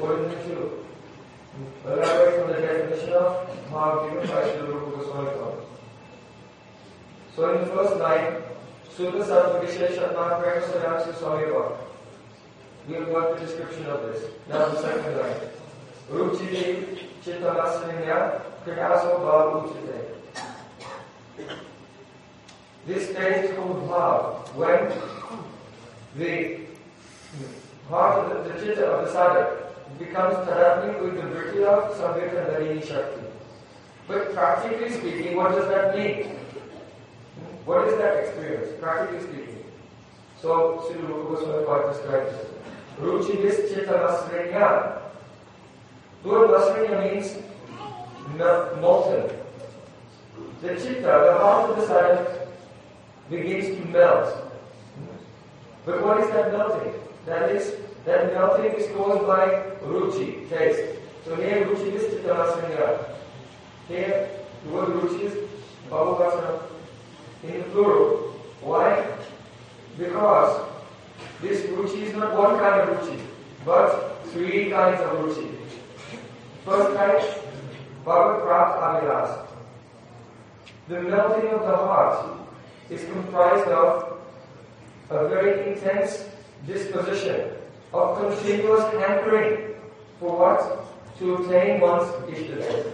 ordination 0.00 0.58
the 2.48 2.60
definition 2.60 3.12
of 3.12 3.70
Maha 3.70 4.10
given 4.10 4.26
by 4.26 4.42
Shilapur 4.42 4.96
Goswami 4.96 5.30
Thakur. 5.30 5.62
So 7.36 7.54
in 7.54 7.60
the 7.60 7.66
first 7.66 7.96
line, 7.98 8.42
Sutta 8.96 9.22
Sattva 9.24 10.14
Maha 10.14 10.42
Prema 10.42 11.14
Swami 11.18 11.46
Bhakti. 11.52 11.84
We 12.88 12.94
have 12.94 13.08
got 13.12 13.38
the 13.38 13.46
description 13.46 13.86
of 13.86 14.02
this. 14.02 14.24
Now 14.48 14.68
the 14.68 14.82
second 14.82 15.16
line. 15.18 15.40
Ruchi 16.10 16.98
Chittamasanya 17.24 18.42
Kriyaso 18.64 19.20
Bhav 19.20 19.46
Uchite. 19.68 20.00
This 22.86 23.06
came 23.14 23.54
from 23.54 23.88
Bhav, 23.88 24.54
when 24.56 24.92
the 26.16 26.61
heart 27.88 28.32
of 28.32 28.44
the, 28.44 28.60
chitta 28.60 28.86
of 28.86 29.06
the 29.06 29.12
sadhak 29.12 29.98
becomes 29.98 30.34
tadatmik 30.48 31.02
with 31.02 31.16
the 31.16 31.22
vritti 31.22 31.64
of 31.64 31.94
Samvit 31.96 32.36
and 32.36 32.46
Dharini 32.48 32.86
Shakti. 32.86 33.20
But 34.08 34.34
practically 34.34 34.90
speaking, 34.90 35.36
what 35.36 35.52
does 35.52 35.68
that 35.68 35.96
mean? 35.96 36.36
What 37.64 37.86
is 37.88 37.96
that 37.98 38.16
experience, 38.24 38.72
practically 38.80 39.20
speaking? 39.20 39.64
So, 40.40 40.84
Sri 40.88 41.00
Rupa 41.00 41.36
Goswami 41.36 41.92
describes 41.92 42.34
it. 42.34 42.48
Ruchi 43.00 43.36
is 43.44 43.72
chitta 43.72 43.92
masrinya. 43.92 45.00
The 46.22 46.28
word 46.28 46.50
masrinya 46.50 47.14
means 47.14 47.36
molten. 48.80 49.30
The 50.60 50.68
chitta, 50.74 51.00
the 51.00 51.38
heart 51.38 51.70
of 51.70 51.76
the 51.76 51.82
sadhak, 51.86 52.48
begins 53.30 53.76
to 53.76 53.84
melt. 53.86 54.28
But 55.84 56.02
what 56.02 56.20
is 56.20 56.30
that 56.30 56.52
melting? 56.52 57.01
That 57.26 57.50
is, 57.50 57.74
that 58.04 58.32
melting 58.32 58.72
is 58.72 58.90
caused 58.96 59.26
by 59.26 59.46
ruchi, 59.84 60.48
taste. 60.48 60.98
So 61.24 61.36
here 61.36 61.64
ruchi 61.66 61.94
is 61.94 62.02
chittamasrinya. 62.14 63.14
Here, 63.88 64.30
the 64.64 64.70
word 64.72 64.88
ruchi 64.88 65.20
is 65.22 65.34
bhavavasana 65.88 66.62
in 67.44 67.58
the 67.58 67.64
plural. 67.70 68.32
Why? 68.60 69.06
Because 69.98 70.68
this 71.40 71.62
ruchi 71.66 72.02
is 72.02 72.14
not 72.14 72.36
one 72.36 72.58
kind 72.58 72.80
of 72.80 72.98
ruchi, 72.98 73.20
but 73.64 74.24
three 74.26 74.70
kinds 74.70 75.00
of 75.00 75.18
ruchi. 75.18 75.54
First 76.64 76.96
kind, 76.96 77.42
Bhagavad 78.04 78.42
Prat 78.42 78.68
Avilas. 78.82 79.46
The 80.88 81.00
melting 81.02 81.50
of 81.50 81.60
the 81.62 81.76
heart 81.76 82.26
is 82.90 83.04
comprised 83.04 83.68
of 83.68 84.18
a 85.10 85.28
very 85.28 85.72
intense 85.72 86.24
disposition 86.66 87.50
of 87.92 88.18
continuous 88.18 88.82
hankering 88.94 89.74
for 90.18 90.38
what? 90.38 91.18
To 91.18 91.34
obtain 91.34 91.80
one's 91.80 92.08
Ishtadeva. 92.30 92.92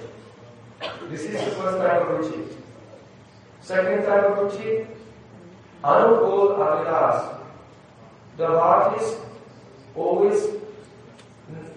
This 1.09 1.22
is 1.22 1.33
the 1.33 1.50
first 1.52 1.78
type 1.78 2.02
of 2.02 2.09
ruchi. 2.09 2.46
Second 3.61 4.04
type 4.04 4.24
of 4.24 4.38
ruchi, 4.38 4.87
Anukul 5.83 6.59
Avilas. 6.59 7.38
The 8.37 8.46
heart 8.46 9.00
is 9.00 9.16
always 9.94 10.44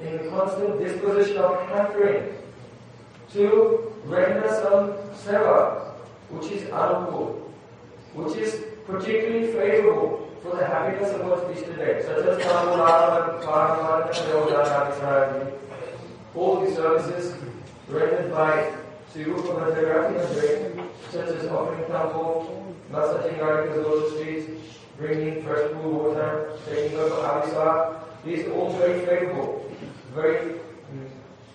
in 0.01 0.19
a 0.19 0.29
constant 0.29 0.79
disposition 0.79 1.37
of 1.37 1.67
hankering 1.69 2.33
to 3.33 3.93
render 4.05 4.47
some 4.49 4.93
seva, 5.23 5.93
which 6.29 6.51
is 6.51 6.63
anukul, 6.69 7.41
which 8.13 8.35
is 8.37 8.63
particularly 8.85 9.47
favorable 9.53 10.20
so 10.43 10.49
the 10.49 10.65
happiness 10.65 11.13
of 11.13 11.21
course 11.21 11.57
is 11.57 11.63
direct, 11.63 12.05
such 12.05 12.25
as 12.25 12.43
Tamulana, 12.43 13.43
Paramana, 13.43 14.11
Yodana, 14.11 14.91
Sarani. 14.97 15.51
All 16.33 16.61
these 16.61 16.75
services 16.75 17.35
rendered 17.87 18.31
by 18.31 18.73
Sri 19.11 19.25
Rupa 19.25 19.49
Bhattacharya 19.49 20.89
such 21.11 21.27
as 21.27 21.45
offering 21.47 21.85
temple, 21.91 22.75
massaging 22.89 23.39
articles 23.41 24.13
on 24.13 24.25
the 24.25 24.57
bringing 24.97 25.43
fresh 25.43 25.69
food, 25.71 25.85
water, 25.85 26.53
taking 26.65 26.97
up 26.99 27.09
avisa, 27.09 27.99
these 28.23 28.47
are 28.47 28.53
all 28.53 28.73
very 28.77 29.05
favorable, 29.05 29.69
very 30.15 30.53
mm, 30.93 31.09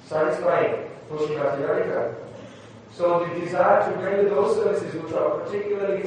satisfying 0.04 0.88
for 1.08 1.18
Sri 1.26 1.36
Bhattacharya. 1.36 2.25
So 2.96 3.26
the 3.26 3.40
desire 3.40 3.92
to 3.92 3.98
render 3.98 4.30
those 4.30 4.56
services 4.56 4.94
which 4.94 5.12
are 5.12 5.40
particularly 5.40 6.02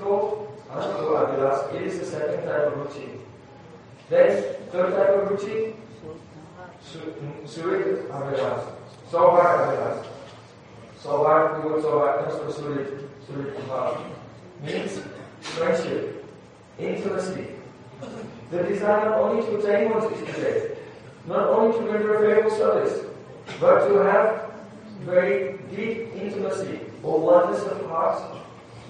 called 0.00 0.48
Anubhavilas. 0.72 1.72
It 1.74 1.82
is 1.82 2.00
the 2.00 2.04
second 2.04 2.44
type 2.44 2.66
of 2.66 2.72
ruchi. 2.74 3.20
Then, 4.10 4.56
third 4.72 4.92
type 4.92 5.10
of 5.22 5.38
ruchi, 5.38 5.74
Surit 7.44 8.08
Avilas. 8.08 8.72
Sohar 9.08 9.68
Avilas. 9.68 10.06
Sohar, 11.00 11.62
the 11.62 11.68
word 11.68 11.84
Sohar 11.84 12.24
comes 12.24 12.56
from 12.56 12.64
Surit, 12.64 13.08
Surit. 13.28 14.12
Means 14.64 15.00
friendship, 15.40 16.24
intimacy. 16.80 17.46
The 18.50 18.62
desire 18.64 19.10
not 19.10 19.20
only 19.20 19.46
to 19.46 19.58
attain 19.58 19.90
one's 19.90 20.06
Ishtadev, 20.06 20.76
not 21.28 21.48
only 21.50 21.78
to 21.78 21.84
render 21.84 22.14
a 22.16 22.20
favorable 22.20 22.56
service, 22.56 23.06
but 23.60 23.86
to 23.88 23.94
have 23.98 24.45
very 25.04 25.58
deep 25.74 26.14
intimacy 26.14 26.80
or 27.02 27.20
oneness 27.20 27.62
of 27.64 27.86
heart 27.86 28.22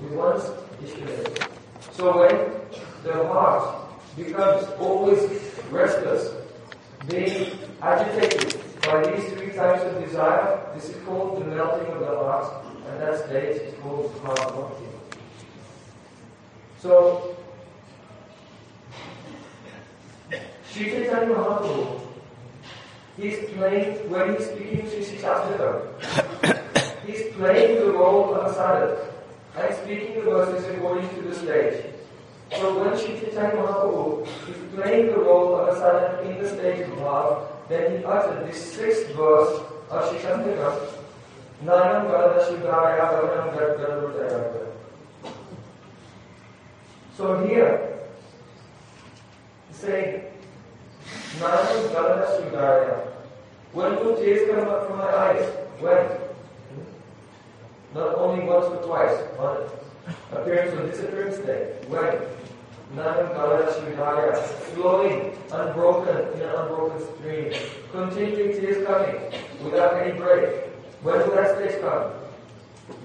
with 0.02 0.12
one's 0.12 0.44
Ishvara. 0.82 1.50
So 1.92 2.18
when 2.18 2.50
the 3.02 3.26
heart 3.28 3.88
becomes 4.16 4.66
always 4.78 5.30
restless, 5.70 6.32
being 7.08 7.52
agitated 7.82 8.60
by 8.82 9.02
these 9.10 9.32
three 9.32 9.52
types 9.52 9.82
of 9.82 10.04
desire, 10.04 10.60
this 10.74 10.90
is 10.90 10.96
called 11.04 11.40
the 11.40 11.44
melting 11.44 11.86
of 11.92 12.00
the 12.00 12.06
heart, 12.06 12.64
and 12.88 13.00
that 13.00 13.26
state 13.26 13.62
is 13.62 13.74
called 13.80 14.12
heart 14.22 14.38
bhakti. 14.38 14.84
So, 16.78 17.36
Sri 20.70 20.84
Chaitanya 20.90 21.34
Mahaprabhu, 21.34 22.05
he's 23.16 23.38
playing, 23.50 24.10
when 24.10 24.36
he's 24.36 24.46
speaking 24.46 24.88
Sri 24.90 25.18
Shastra, 25.18 25.82
he's 27.06 27.32
playing 27.34 27.80
the 27.80 27.92
role 27.92 28.34
of 28.34 28.50
a 28.50 28.54
sadhak 28.54 29.12
and 29.56 29.74
speaking 29.76 30.14
the 30.14 30.22
verses 30.22 30.64
according 30.76 31.08
to 31.10 31.22
the 31.22 31.34
stage. 31.34 31.84
So 32.52 32.78
when 32.78 32.96
Sri 32.98 33.18
Chaitanya 33.18 33.56
Mahaprabhu 33.56 34.26
is 34.48 34.74
playing 34.74 35.06
the 35.06 35.18
role 35.18 35.56
of 35.56 35.68
a 35.68 35.80
sadhak 35.80 36.26
in 36.26 36.42
the 36.42 36.48
stage 36.48 36.80
of 36.88 36.98
love, 36.98 37.52
then 37.68 37.98
he 37.98 38.04
uttered 38.04 38.46
this 38.46 38.72
sixth 38.72 39.08
verse 39.14 39.60
of 39.90 40.08
Sri 40.08 40.18
Shantika, 40.18 40.88
Nanam 41.64 42.06
Gada 42.10 42.44
Shudaya 42.44 43.10
Gavanam 43.10 43.56
Gadgadurudaya. 43.56 44.66
So 47.16 47.46
here, 47.46 47.98
saying, 49.72 50.25
Nanam 51.38 51.92
Gada 51.92 52.26
Shudaya. 52.32 53.12
When 53.72 53.96
will 53.96 54.16
tears 54.16 54.48
come 54.50 54.68
up 54.68 54.86
from 54.86 54.98
my 54.98 55.14
eyes? 55.14 55.44
When? 55.80 56.06
Not 57.94 58.14
only 58.16 58.44
once 58.44 58.66
or 58.66 58.82
twice, 58.82 59.20
on 59.38 59.68
appearance 60.32 60.72
or 60.72 60.86
disappearance 60.86 61.36
day. 61.38 61.76
When? 61.88 62.16
Nanam 62.96 63.34
Gada 63.36 63.70
Shudaya. 63.72 64.34
Flowing, 64.72 65.36
unbroken, 65.52 66.32
in 66.34 66.40
an 66.40 66.54
unbroken 66.54 67.06
stream. 67.16 67.52
Continuing 67.92 68.52
tears 68.58 68.86
coming, 68.86 69.16
without 69.62 69.94
any 70.00 70.18
break. 70.18 70.64
When 71.02 71.18
will 71.18 71.36
that 71.36 71.56
stage 71.58 71.80
come? 71.82 72.12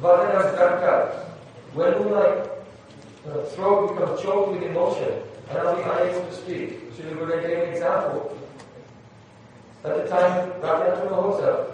Vadana 0.02 0.56
Gata. 0.56 1.28
When 1.74 2.00
will 2.00 2.12
my 2.12 3.32
uh, 3.32 3.46
throat 3.48 3.94
become 3.94 4.18
choked 4.22 4.54
with 4.54 4.64
emotion 4.64 5.22
and 5.52 5.68
I'll 5.68 5.76
be 5.76 5.82
unable 5.82 6.26
to 6.30 6.34
speak? 6.34 6.94
Srila 6.94 7.18
Gurudev 7.18 7.48
gave 7.48 7.58
an 7.64 7.70
example. 7.74 8.38
At 9.84 9.98
the 9.98 10.10
time, 10.10 10.52
Radhanath 10.62 11.10
Mahosa, 11.10 11.66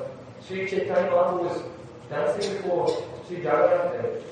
Sri 0.45 0.67
Chaitanya 0.67 1.11
Mahaprabhu 1.11 1.43
was 1.43 1.63
dancing 2.09 2.57
before 2.57 3.03
Sri 3.27 3.37
Jagannath 3.37 3.91
Dev. 3.93 4.23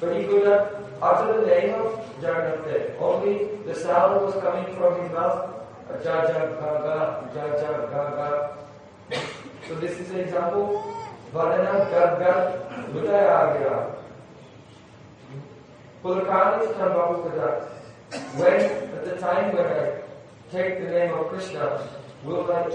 But 0.00 0.16
he 0.16 0.26
could 0.26 0.44
not 0.44 0.74
utter 1.00 1.40
the 1.40 1.46
name 1.46 1.74
of 1.74 2.04
Jagannath 2.20 2.64
Dev. 2.64 2.96
Only 3.00 3.48
the 3.66 3.74
sound 3.74 4.24
was 4.24 4.34
coming 4.42 4.74
from 4.76 5.00
his 5.00 5.10
mouth. 5.12 5.50
Ja 6.04 6.24
ja 6.24 6.46
ga 6.60 6.70
ga, 6.84 6.96
ja 7.34 7.44
ja 7.60 7.72
ga 7.92 8.02
ga. 8.18 8.56
So 9.68 9.74
this 9.76 10.00
is 10.00 10.10
an 10.10 10.20
example. 10.20 10.82
Vadana 11.32 11.90
gad 11.90 12.18
gad, 12.18 12.92
Budaya 12.92 13.34
agya. 13.44 13.94
Pulakani 16.02 16.66
Tambabu 16.74 17.24
Kadat. 17.24 17.83
When, 18.36 18.60
at 18.60 19.04
the 19.04 19.16
time 19.16 19.54
when 19.54 19.66
I 19.66 20.00
take 20.50 20.78
the 20.78 20.90
name 20.90 21.12
of 21.14 21.28
Krishna, 21.28 21.88
will 22.24 22.44
my 22.44 22.70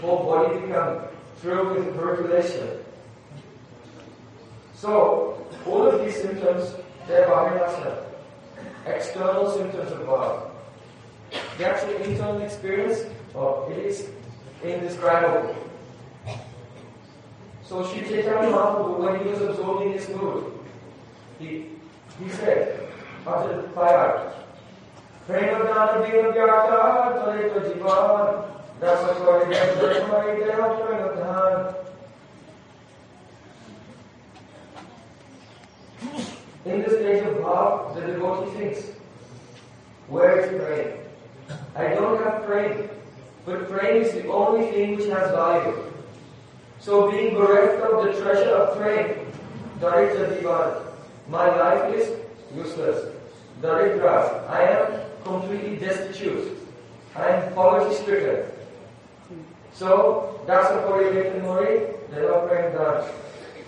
whole 0.00 0.24
body 0.24 0.60
become 0.60 1.00
filled 1.36 1.76
with 1.76 1.96
percolation? 1.96 2.84
So, 4.74 5.46
all 5.66 5.86
of 5.86 6.04
these 6.04 6.20
symptoms, 6.20 6.74
they're 7.06 7.26
Bhavinasa, 7.26 8.04
external 8.86 9.50
symptoms 9.50 9.92
of 9.92 10.06
love. 10.06 10.50
The 11.58 11.66
actual 11.66 11.96
internal 11.96 12.42
experience, 12.42 13.04
oh, 13.34 13.68
it 13.70 13.78
is 13.78 14.08
indescribable. 14.62 15.54
So 17.62 17.82
Sri 17.86 18.02
Chaitanya 18.02 18.52
Mahaprabhu, 18.52 18.98
when 18.98 19.24
he 19.24 19.30
was 19.30 19.40
absorbed 19.40 19.86
in 19.86 19.92
this 19.92 20.08
mood, 20.10 20.52
he, 21.38 21.66
he 22.22 22.28
said, 22.28 22.88
after 23.26 23.62
the 23.62 23.68
In 25.26 25.32
the 36.82 36.90
stage 36.90 37.24
of 37.24 37.36
bhav, 37.36 37.94
the 37.94 38.00
devotee 38.02 38.50
thinks, 38.58 38.80
where 40.08 40.40
is 40.40 40.48
praying? 40.60 40.98
I 41.74 41.94
don't 41.94 42.22
have 42.22 42.44
praying, 42.44 42.90
but 43.46 43.70
praying 43.70 44.04
is 44.04 44.12
the 44.12 44.28
only 44.28 44.70
thing 44.72 44.96
which 44.96 45.08
has 45.08 45.30
value. 45.30 45.90
So 46.80 47.10
being 47.10 47.34
bereft 47.34 47.82
of 47.82 48.04
the 48.04 48.12
treasure 48.20 48.50
of 48.50 48.76
praying, 48.76 49.32
Daritra 49.80 50.28
Divan, 50.36 50.82
my 51.28 51.46
life 51.56 51.94
is 51.94 52.10
useless. 52.54 53.10
Daritra, 53.62 54.46
I 54.50 54.62
am 54.64 55.04
completely 55.24 55.76
destitute. 55.76 56.58
I 57.16 57.28
am 57.28 57.54
poverty 57.54 57.94
stricken. 57.96 58.50
So, 59.72 60.40
that's 60.46 60.70
a 60.70 60.86
Puri 60.86 61.40
Mori, 61.40 61.94
praying 62.10 62.74
that, 62.76 63.10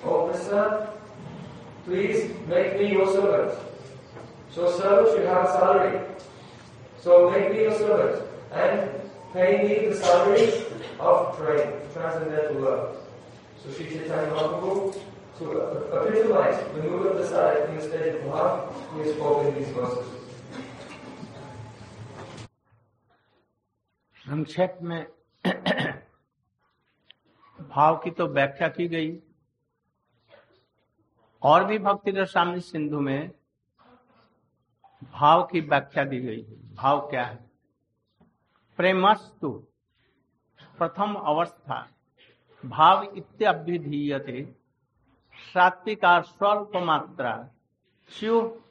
Oh 0.04 0.28
Krishna, 0.28 0.90
please 1.84 2.30
make 2.46 2.78
me 2.78 2.92
your 2.92 3.06
servant. 3.12 3.58
So 4.52 4.70
servant 4.78 5.16
should 5.16 5.26
have 5.26 5.46
a 5.46 5.52
salary. 5.52 6.00
So 7.00 7.30
make 7.30 7.52
me 7.52 7.62
your 7.62 7.76
servant 7.76 8.22
and 8.52 8.90
pay 9.32 9.62
me 9.66 9.88
the 9.88 9.96
salary 9.96 10.52
of 11.00 11.36
praying, 11.36 11.72
transcendental 11.92 12.60
love. 12.62 12.96
So 13.62 13.70
Sri 13.72 13.86
Chaitanya 13.86 14.30
Mahaprabhu, 14.32 14.98
to 15.38 15.60
uh, 15.60 15.96
uh, 15.96 16.04
epitomize 16.06 16.58
the 16.74 16.82
mood 16.82 17.06
of 17.06 17.18
the 17.18 17.24
sadhak 17.24 17.68
in 17.68 17.76
the 17.76 17.82
state 17.82 18.14
of 18.14 18.24
love, 18.26 18.74
he 18.94 19.02
has 19.02 19.14
spoken 19.14 19.54
these 19.54 19.68
verses. 19.68 20.15
संक्षेप 24.26 24.78
में 24.82 25.06
भाव 27.60 27.96
की 27.96 28.10
तो 28.10 28.26
व्याख्या 28.26 28.68
की 28.68 28.88
गई। 28.88 29.18
और 31.42 31.64
भी 31.64 31.78
भक्ति 31.78 32.10
रसामृत 32.10 32.62
सिंधु 32.62 33.00
में 33.00 33.30
भाव 35.12 35.46
की 35.46 35.60
व्याख्या 35.60 36.04
दी 36.04 36.20
गई 36.20 36.42
है। 36.42 36.74
भाव 36.74 37.00
क्या 37.10 37.24
है? 37.24 37.50
प्रेमस्तु, 38.76 39.50
प्रथम 40.78 41.14
अवस्था, 41.14 41.88
भाव 42.66 43.02
इत्यभ्युधीयते 43.02 44.42
सात्विका 45.54 46.20
स्वल्प 46.20 46.76
मात्रा, 46.76 47.48
शिव 48.10 48.64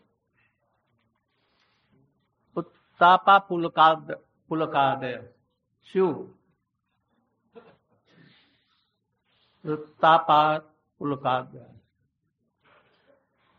उत्तापा 2.55 3.37
पुलकाद 3.39 4.11
पुलकादय। 4.49 5.34
शिव। 5.85 6.37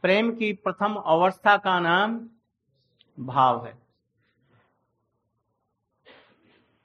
प्रेम 0.03 0.37
की 0.37 0.53
प्रथम 0.53 0.95
अवस्था 0.95 1.57
का 1.57 1.81
नाम 1.81 2.31
भाव 3.21 3.67
है। 3.67 3.79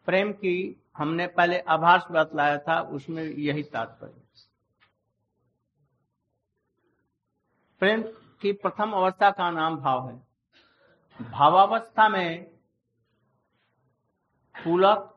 प्रेम 0.06 0.34
की 0.34 0.84
हमने 0.98 1.28
पहले 1.28 1.60
आभास 1.60 2.06
बतलाया 2.12 2.58
था, 2.58 2.82
उसमें 2.82 3.24
यही 3.24 3.64
तात्पर्य। 3.64 4.22
प्रेम 7.80 8.02
की 8.42 8.52
प्रथम 8.52 8.92
अवस्था 8.92 9.32
का 9.32 9.52
नाम 9.52 9.78
भाव 9.78 10.10
है। 10.10 10.28
भावावस्था 11.32 12.10
में 12.10 12.52
पुलक 14.64 15.11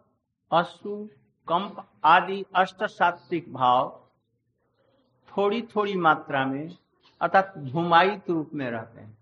अश्रु 0.54 0.96
कंप 1.48 1.84
आदि 2.04 2.44
अष्ट 2.56 2.84
सात्विक 2.84 3.52
भाव 3.52 3.88
थोड़ी 5.32 5.62
थोड़ी 5.62 5.94
मात्रा 5.94 6.44
में, 6.46 6.76
अर्थात 7.20 7.52
धुमायित 7.58 8.30
रूप 8.30 8.50
में 8.54 8.70
रहते 8.70 9.00
हैं। 9.00 9.16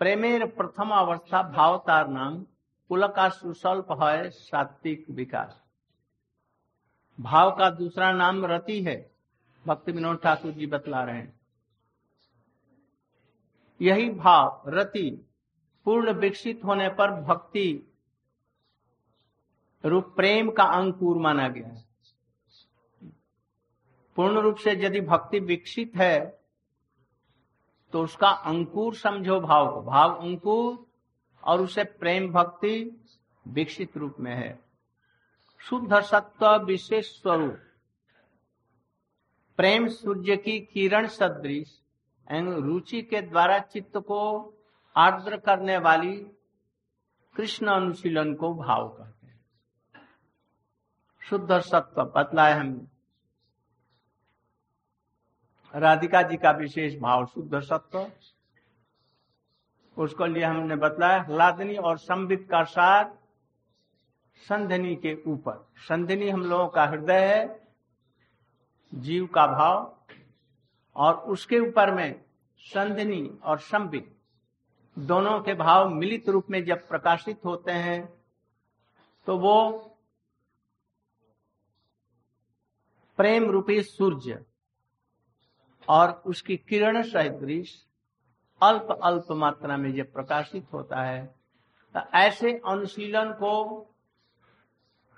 प्रेमेर 0.00 0.46
प्रथम 0.46 0.90
अवस्था 0.90 1.42
भावतार 1.42 2.08
नाम 2.08 2.42
कुल 2.90 3.06
का 3.06 3.28
सुस्वल्प 3.28 3.92
है, 4.02 4.30
सात्विक 4.30 5.06
विकास। 5.10 5.62
भाव 7.18 7.50
का 7.56 7.70
दूसरा 7.70 8.12
नाम 8.12 8.44
रति 8.46 8.82
है, 8.82 9.10
भक्ति 9.66 9.92
विनोद 9.92 10.18
ठाकुर 10.22 10.52
जी 10.52 10.66
बतला 10.66 11.02
रहे 11.04 11.16
हैं। 11.16 11.40
यही 13.80 14.08
भाव, 14.10 14.62
रति 14.68 15.27
पूर्ण 15.88 16.12
विकसित 16.12 16.64
होने 16.64 16.88
पर 16.88 17.10
भक्ति 17.10 17.94
रूप 19.84 20.12
प्रेम 20.16 20.50
का 20.50 20.64
अंकुर 20.64 21.18
माना 21.18 21.48
गया 21.48 21.68
है। 21.68 21.84
पूर्ण 24.16 24.38
रूप 24.38 24.56
से 24.56 24.72
यदि 24.84 25.00
भक्ति 25.00 25.38
विकसित 25.40 25.92
है 25.96 26.18
तो 27.92 28.02
उसका 28.02 28.28
अंकुर 28.28 28.94
समझो 28.94 29.40
भाव 29.40 29.72
को। 29.74 29.80
भाव 29.82 30.14
अंकुर 30.16 30.86
और 31.42 31.60
उसे 31.60 31.84
प्रेम 31.84 32.30
भक्ति 32.32 33.00
विकसित 33.46 33.96
रूप 33.96 34.16
में 34.20 34.34
है। 34.34 34.58
शुद्ध 35.60 36.00
सत्व 36.02 36.46
विशेष 36.64 37.22
स्वरूप। 37.22 37.58
प्रेम 39.58 39.88
सूर्य 39.88 40.36
की 40.36 40.60
किरण 40.60 41.06
सदृश 41.06 41.80
रुचि 42.30 43.02
के 43.02 43.22
द्वारा 43.22 43.58
चित्त 43.58 43.96
को 43.96 44.54
आर्द्र 44.96 45.36
करने 45.36 45.78
वाली 45.78 46.26
कृष्ण 47.36 47.66
अनुशीलन 47.66 48.34
को 48.34 48.54
भाव 48.54 48.88
कहते 48.88 49.26
हैं। 49.26 49.40
शुद्ध 51.20 51.60
सत्व, 51.60 52.04
बतलाए 52.04 52.52
हम। 52.52 52.88
राधिका 55.74 56.22
जी 56.22 56.36
का 56.36 56.50
विशेष 56.50 56.98
भाव, 56.98 57.26
शुद्ध 57.26 57.60
सत्व। 57.60 58.10
उसको 60.02 60.26
लिए 60.26 60.44
हमने 60.44 60.76
बतलाया 60.76 61.22
हलादनी 61.22 61.76
और 61.76 61.98
संबित 61.98 62.48
का 62.50 62.62
सार 62.64 63.18
संधनी 64.36 64.96
के 64.96 65.22
ऊपर। 65.26 65.70
संधनी 65.76 66.30
हम 66.30 66.42
लोगों 66.42 66.68
का 66.68 66.84
हृदय 66.84 67.34
है, 67.34 67.68
जीव 68.94 69.26
का 69.26 69.46
भाव, 69.46 69.98
और 70.96 71.14
उसके 71.14 71.58
ऊपर 71.58 71.94
में 71.94 72.24
संधनी 72.58 73.38
और 73.42 73.58
संबित 73.58 74.17
दोनों 74.98 75.40
के 75.40 75.54
भाव 75.54 75.88
मिलित 75.88 76.28
रूप 76.28 76.46
में 76.50 76.64
जब 76.64 76.88
प्रकाशित 76.88 77.44
होते 77.44 77.72
हैं 77.72 78.22
तो 79.26 79.38
वो 79.38 79.70
प्रेम 83.16 83.50
रूपी 83.50 83.82
सूर्य 83.82 84.44
और 85.88 86.10
उसकी 86.26 86.56
किरण 86.56 87.02
सदृश 87.02 87.86
अल्प 88.62 88.98
अल्प 89.02 89.26
मात्रा 89.30 89.76
में 89.76 89.94
जब 89.94 90.12
प्रकाशित 90.12 90.66
होता 90.72 91.02
है 91.02 91.34
तो 91.94 92.00
ऐसे 92.00 92.60
अनुशीलन 92.66 93.32
को, 93.32 93.86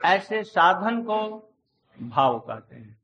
ऐसे 0.04 0.44
साधन 0.44 1.02
को 1.02 1.52
भाव 2.02 2.38
कहते 2.40 2.76
हैं। 2.76 3.02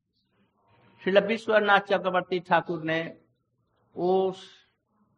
श्री 1.04 1.20
विश्वनाथ 1.20 1.80
चक्रवर्ती 1.80 2.40
ठाकुर 2.40 2.82
ने 2.82 3.18
उस 3.96 4.65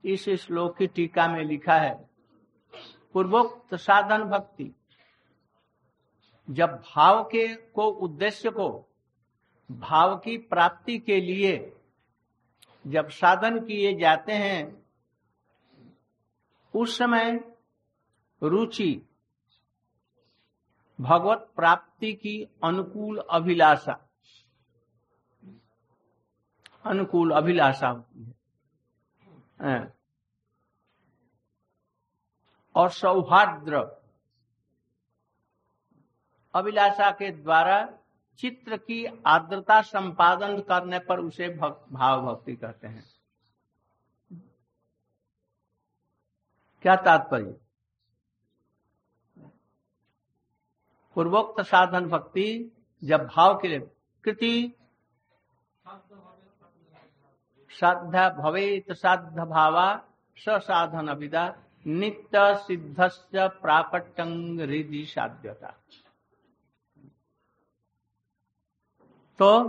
इस 0.05 0.29
श्लोक 0.29 0.77
की 0.77 0.87
टीका 0.87 1.29
में 1.29 1.45
लिखा 1.45 1.75
है, 1.75 1.95
पूर्वोक्त 3.13 3.75
साधन 3.75 4.25
भक्ति। 4.25 4.75
जब 6.51 6.69
भाव 6.69 7.23
के, 7.25 7.55
को 7.55 7.87
उद्देश्य 7.87 8.51
को, 8.51 8.69
भाव 9.73 10.17
की 10.19 10.37
प्राप्ति 10.39 10.99
के 10.99 11.21
लिए 11.21 11.77
जब 12.87 13.09
साधन 13.09 13.59
किए 13.61 13.95
जाते 13.99 14.33
हैं, 14.33 14.87
उस 16.75 16.99
समय 16.99 17.41
रुचि, 18.43 19.03
भगवत 21.01 21.51
प्राप्ति 21.57 22.13
की 22.13 22.49
अनुकूल 22.65 23.19
अभिलाषा 23.31 24.05
अनुकूल 26.85 27.31
अभिलाषा 27.31 27.89
होती 27.89 28.25
है। 28.25 28.38
और 32.75 32.91
सौहार्द्र 32.91 33.77
अभिलाषा 36.55 37.11
के 37.11 37.31
द्वारा 37.31 37.99
चित्र 38.39 38.77
की 38.77 39.05
आर्द्रता 39.27 39.83
संपादन 39.83 40.61
करने 40.61 40.99
पर 40.99 41.21
उसे 41.21 41.49
भक, 41.49 41.87
भाव 41.93 42.27
भक्ति 42.27 42.57
कहते 42.57 42.87
हैं। 42.87 43.05
क्या 46.83 46.97
तात्पर्य? 46.97 47.61
पूर्वोक्त 51.15 51.61
साधन 51.61 52.07
भक्ति 52.07 52.77
जब 53.05 53.27
भाव 53.27 53.59
के 53.59 53.69
लिए 53.69 53.81
कृति 54.25 54.78
श्रद्धा 57.79 58.29
भवेत 58.39 58.93
साध 58.93 59.39
भावा 59.41 59.87
साधन 60.37 61.11
विदा 61.11 61.47
नित्य 61.87 62.55
सिद्ध 62.59 63.01
हृदय 64.61 65.05
साध्यता। 65.05 65.75
तो 69.39 69.69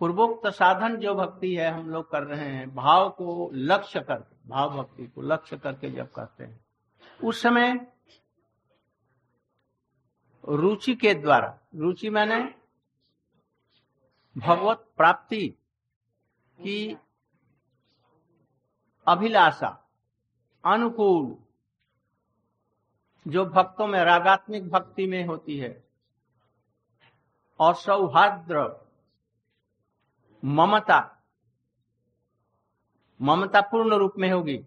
पूर्वोक्त 0.00 0.46
साधन 0.52 0.96
जो 0.96 1.14
भक्ति 1.14 1.54
है 1.54 1.70
हम 1.70 1.88
लोग 1.90 2.10
कर 2.10 2.22
रहे 2.22 2.48
हैं, 2.48 2.74
भाव 2.74 3.08
को 3.10 3.50
लक्ष्य 3.54 4.00
करके, 4.00 4.48
भाव 4.48 4.76
भक्ति 4.76 5.06
को 5.06 5.22
लक्ष्य 5.22 5.56
करके 5.56 5.90
जब 5.90 6.10
करते 6.12 6.44
हैं, 6.44 6.60
उस 7.20 7.42
समय 7.42 7.74
रुचि 10.44 10.94
के 10.94 11.14
द्वारा, 11.14 11.58
रुचि 11.74 12.10
मैंने 12.10 12.42
भगवत 14.36 14.86
प्राप्ति 14.96 15.54
की 16.60 16.96
अभिलाषा, 19.06 19.90
अनुकूल, 20.64 21.36
जो 23.30 23.44
भक्तों 23.46 23.86
में, 23.86 24.04
रागात्मिक 24.04 24.70
भक्ति 24.70 25.06
में 25.06 25.26
होती 25.26 25.58
है, 25.58 25.84
और 27.60 27.74
सौहार्द्र, 27.74 28.86
ममता 30.44 31.10
ममता 33.20 33.60
पूर्ण 33.60 33.94
रूप 33.94 34.12
में 34.18 34.32
होगी। 34.32 34.58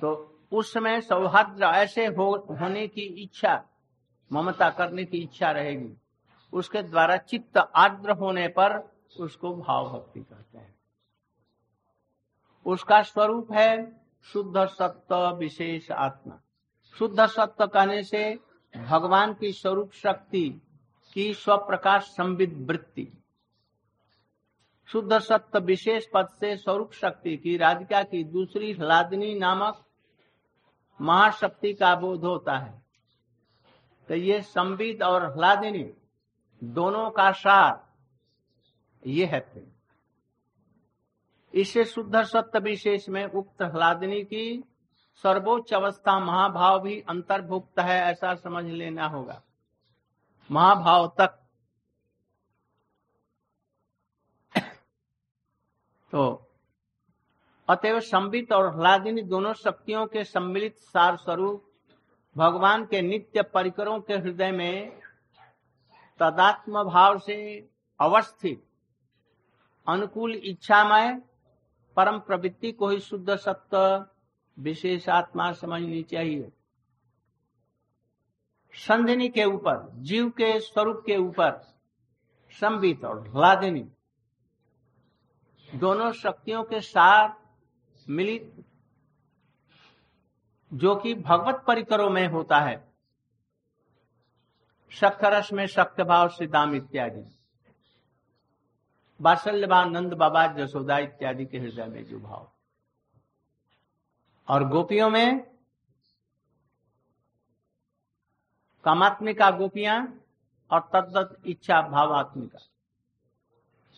तो 0.00 0.40
उस 0.52 0.72
समय 0.72 1.00
सौहार्द्र 1.00 1.64
ऐसे 1.64 2.06
हो, 2.06 2.56
होने 2.60 2.88
की 2.88 3.00
इच्छा, 3.00 3.64
ममता 4.32 4.70
करने 4.70 5.04
की 5.04 5.18
इच्छा 5.18 5.50
रहेगी। 5.50 5.97
उसके 6.52 6.82
द्वारा 6.82 7.16
चित्त 7.16 7.58
आर्द्र 7.58 8.10
होने 8.10 8.48
पर 8.48 8.96
उसको 9.20 9.56
भाव 9.56 9.92
भक्ति 9.92 10.20
कहते 10.20 10.58
हैं। 10.58 10.78
उसका 12.66 13.02
स्वरूप 13.02 13.52
है 13.52 14.00
शुद्ध 14.22 14.66
सत्य 14.66 15.32
विशेष 15.32 15.90
आत्मा। 15.90 16.40
शुद्ध 16.98 17.26
सत्य 17.26 17.66
कहने 17.66 18.02
से 18.02 18.38
भगवान 18.76 19.34
की 19.34 19.52
स्वरूप 19.52 19.92
शक्ति 19.92 20.62
की 21.14 21.34
स्वप्रकाश 21.34 22.04
संविद 22.04 22.66
वृत्ति। 22.70 23.12
शुद्ध 24.86 25.18
सत्य 25.18 25.58
विशेष 25.58 26.06
पद 26.14 26.28
से 26.28 26.56
स्वरूप 26.56 26.92
शक्ति 26.92 27.36
की 27.36 27.56
राधिका 27.56 28.02
की 28.02 28.24
दूसरी 28.24 28.72
हलादनी 28.72 29.34
नामक 29.34 29.84
महाशक्ति 31.00 31.74
का 31.74 31.94
बोध 31.94 32.24
होता 32.24 32.58
है। 32.58 32.82
तो 34.08 34.14
ये 34.14 34.40
संविद 34.42 35.02
और 35.02 35.24
हलादिनी 35.24 35.92
दोनों 36.64 37.10
का 37.10 37.32
सार 37.32 37.88
ये 39.06 39.26
है 39.26 39.40
प्रेम 39.40 39.66
इससे 41.54 41.84
शुद्ध 41.84 42.22
सत्य 42.22 42.58
विशेष 42.58 43.08
में 43.08 43.24
उक्त 43.24 43.62
हलादिनी 43.62 44.22
की 44.24 44.64
सर्वोच्च 45.14 45.74
अवस्था 45.74 46.18
महाभाव 46.18 46.82
भी 46.82 47.00
अंतर्भुक्त 47.00 47.78
है, 47.80 48.00
ऐसा 48.00 48.34
समझ 48.34 48.64
लेना 48.64 49.06
होगा। 49.06 49.42
महाभाव 50.50 51.14
तक। 51.20 51.38
तो 56.10 56.50
अतएव 57.68 58.00
संबित 58.00 58.52
और 58.52 58.78
हलादिनी 58.78 59.22
दोनों 59.22 59.52
शक्तियों 59.52 60.06
के 60.06 60.24
सम्मिलित 60.24 60.76
सार 60.76 61.16
स्वरूप 61.16 61.64
भगवान 62.36 62.84
के 62.84 63.02
नित्य 63.02 63.42
परिकरों 63.42 64.00
के 64.00 64.14
हृदय 64.14 64.50
में 64.50 65.00
तदात्म 66.20 66.84
भाव 66.84 67.18
से 67.18 67.68
अवस्थित, 68.00 68.64
अनुकूल 69.88 70.34
इच्छामय, 70.34 71.22
परम 71.96 72.18
प्रवृत्ति 72.18 72.72
को 72.72 72.88
ही 72.88 73.00
शुद्ध 73.00 73.36
सत्य 73.36 74.06
विशेष 74.58 75.08
आत्मा 75.08 75.52
समझनी 75.52 76.02
चाहिए। 76.02 76.52
संधिनी 78.74 79.28
के 79.28 79.44
ऊपर, 79.44 79.92
जीव 79.94 80.30
के 80.30 80.60
स्वरूप 80.60 81.02
के 81.06 81.16
ऊपर 81.16 81.50
संबित 82.50 83.04
और 83.04 83.28
ह्लादिनी, 83.28 83.88
दोनों 85.74 86.12
शक्तियों 86.12 86.64
के 86.64 86.80
साथ 86.80 87.34
मिलित, 88.08 88.64
जो 90.72 90.96
कि 90.96 91.14
भगवत 91.14 91.64
परिकरों 91.66 92.10
में 92.10 92.26
होता 92.28 92.58
है। 92.58 92.87
शक्करस 94.90 95.52
में 95.52 95.66
शक्त 95.66 96.00
भाव 96.00 96.28
सिद्धाम 96.28 96.74
इत्यादि। 96.74 97.38
नंद 99.84 100.14
बाबा 100.14 100.46
जसोदा 100.46 100.98
इत्यादि 100.98 101.46
के 101.46 101.58
हृदय 101.58 101.86
में 101.86 102.04
जो 102.04 102.18
भाव। 102.20 102.52
और 104.48 104.68
गोपियों 104.68 105.10
में 105.10 105.40
कामात्मिका 108.84 109.50
गोपियाँ 109.50 110.20
और 110.70 110.80
तद्दत 110.80 111.42
इच्छा 111.46 111.82
भावात्मिका। 111.82 112.58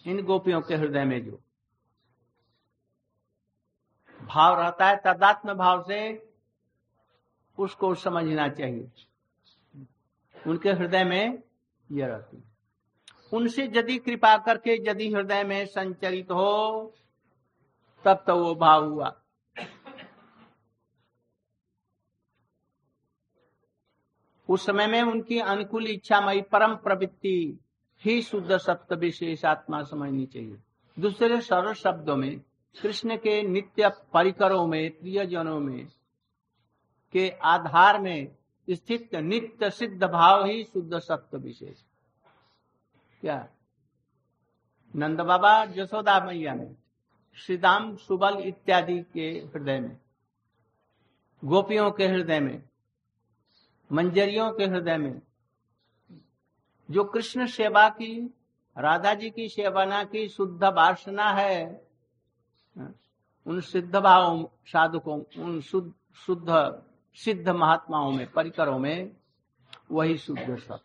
इन 0.07 0.22
गोपियों 0.22 0.61
के 0.61 0.74
हृदय 0.76 1.05
में 1.05 1.24
जो 1.24 1.40
भाव 4.22 4.61
रहता 4.61 4.88
है, 4.88 4.96
तदात्म 5.05 5.55
भाव 5.55 5.83
से 5.83 6.33
उसको 7.59 7.94
समझना 7.94 8.48
चाहिए। 8.48 8.90
उनके 10.46 10.70
हृदय 10.70 11.05
में 11.05 11.42
यह 11.92 12.07
रहती। 12.07 12.42
उनसे 13.33 13.64
यदि 13.64 13.98
कृपा 13.98 14.37
करके 14.37 14.90
यदि 14.90 15.12
हृदय 15.12 15.44
में 15.44 15.66
संचरित 15.66 16.31
हो, 16.31 16.94
तब 18.05 18.24
तो 18.26 18.44
वो 18.44 18.55
भाव 18.55 18.85
हुआ। 18.85 19.16
उस 24.48 24.66
समय 24.66 24.87
में 24.87 25.03
उनकी 25.03 25.38
अनुकूल 25.38 25.87
इच्छामयी 25.87 26.42
परम 26.42 26.74
प्रवृत्ति 26.74 27.59
ही 28.05 28.22
शुद्ध 28.22 28.57
सत्य 28.57 28.96
विशेष 28.96 29.44
आत्मा 29.44 29.83
समझनी 29.83 30.26
चाहिए। 30.26 30.59
दूसरे 30.98 31.40
सरल 31.40 31.72
शब्दों 31.72 32.16
में 32.16 32.40
कृष्ण 32.83 33.16
के 33.16 33.42
नित्य 33.42 33.88
परिकरों 34.12 34.66
में, 34.66 34.90
प्रियजनों 34.90 35.61
में 35.61 35.87
के 37.12 37.29
आधार 37.31 38.00
में 38.00 38.37
स्थित 38.68 39.14
नित्य 39.14 39.70
सिद्ध 39.70 40.04
भाव 40.04 40.44
ही 40.44 40.64
शुद्ध 40.64 40.98
सत्य 40.98 41.38
विशेष। 41.38 41.82
क्या? 43.20 43.48
नंद 44.96 45.20
बाबा 45.20 45.64
जसोदा 45.66 46.18
मैया 46.20 46.54
में 46.54 46.76
श्रीदाम 47.36 47.96
सुबल 47.96 48.38
इत्यादि 48.38 49.00
के 49.14 49.30
हृदय 49.30 49.80
में, 49.80 49.96
गोपियों 51.44 51.90
के 51.90 52.06
हृदय 52.06 52.40
में, 52.40 52.62
मंजरियों 53.92 54.50
के 54.52 54.66
हृदय 54.66 54.96
में, 54.96 55.20
जो 56.90 57.04
कृष्ण 57.04 57.46
सेवा 57.46 57.88
की, 57.88 58.34
राधा 58.76 59.14
जी 59.14 59.30
की 59.30 59.48
सेवना 59.48 60.04
की 60.04 60.28
शुद्ध 60.28 60.64
वासना 60.64 61.30
है, 61.30 61.88
उन 63.46 63.60
सिद्ध 63.60 63.96
भाव, 63.96 64.50
साधकों, 64.66 65.42
उन 65.42 65.60
शुद्ध 65.60 66.48
सिद्ध 67.14 67.48
महात्माओं 67.48 68.12
में, 68.12 68.32
परिकरों 68.32 68.78
में, 68.78 69.16
वही 69.90 70.18
शुद्ध 70.18 70.58
सत्य 70.58 70.84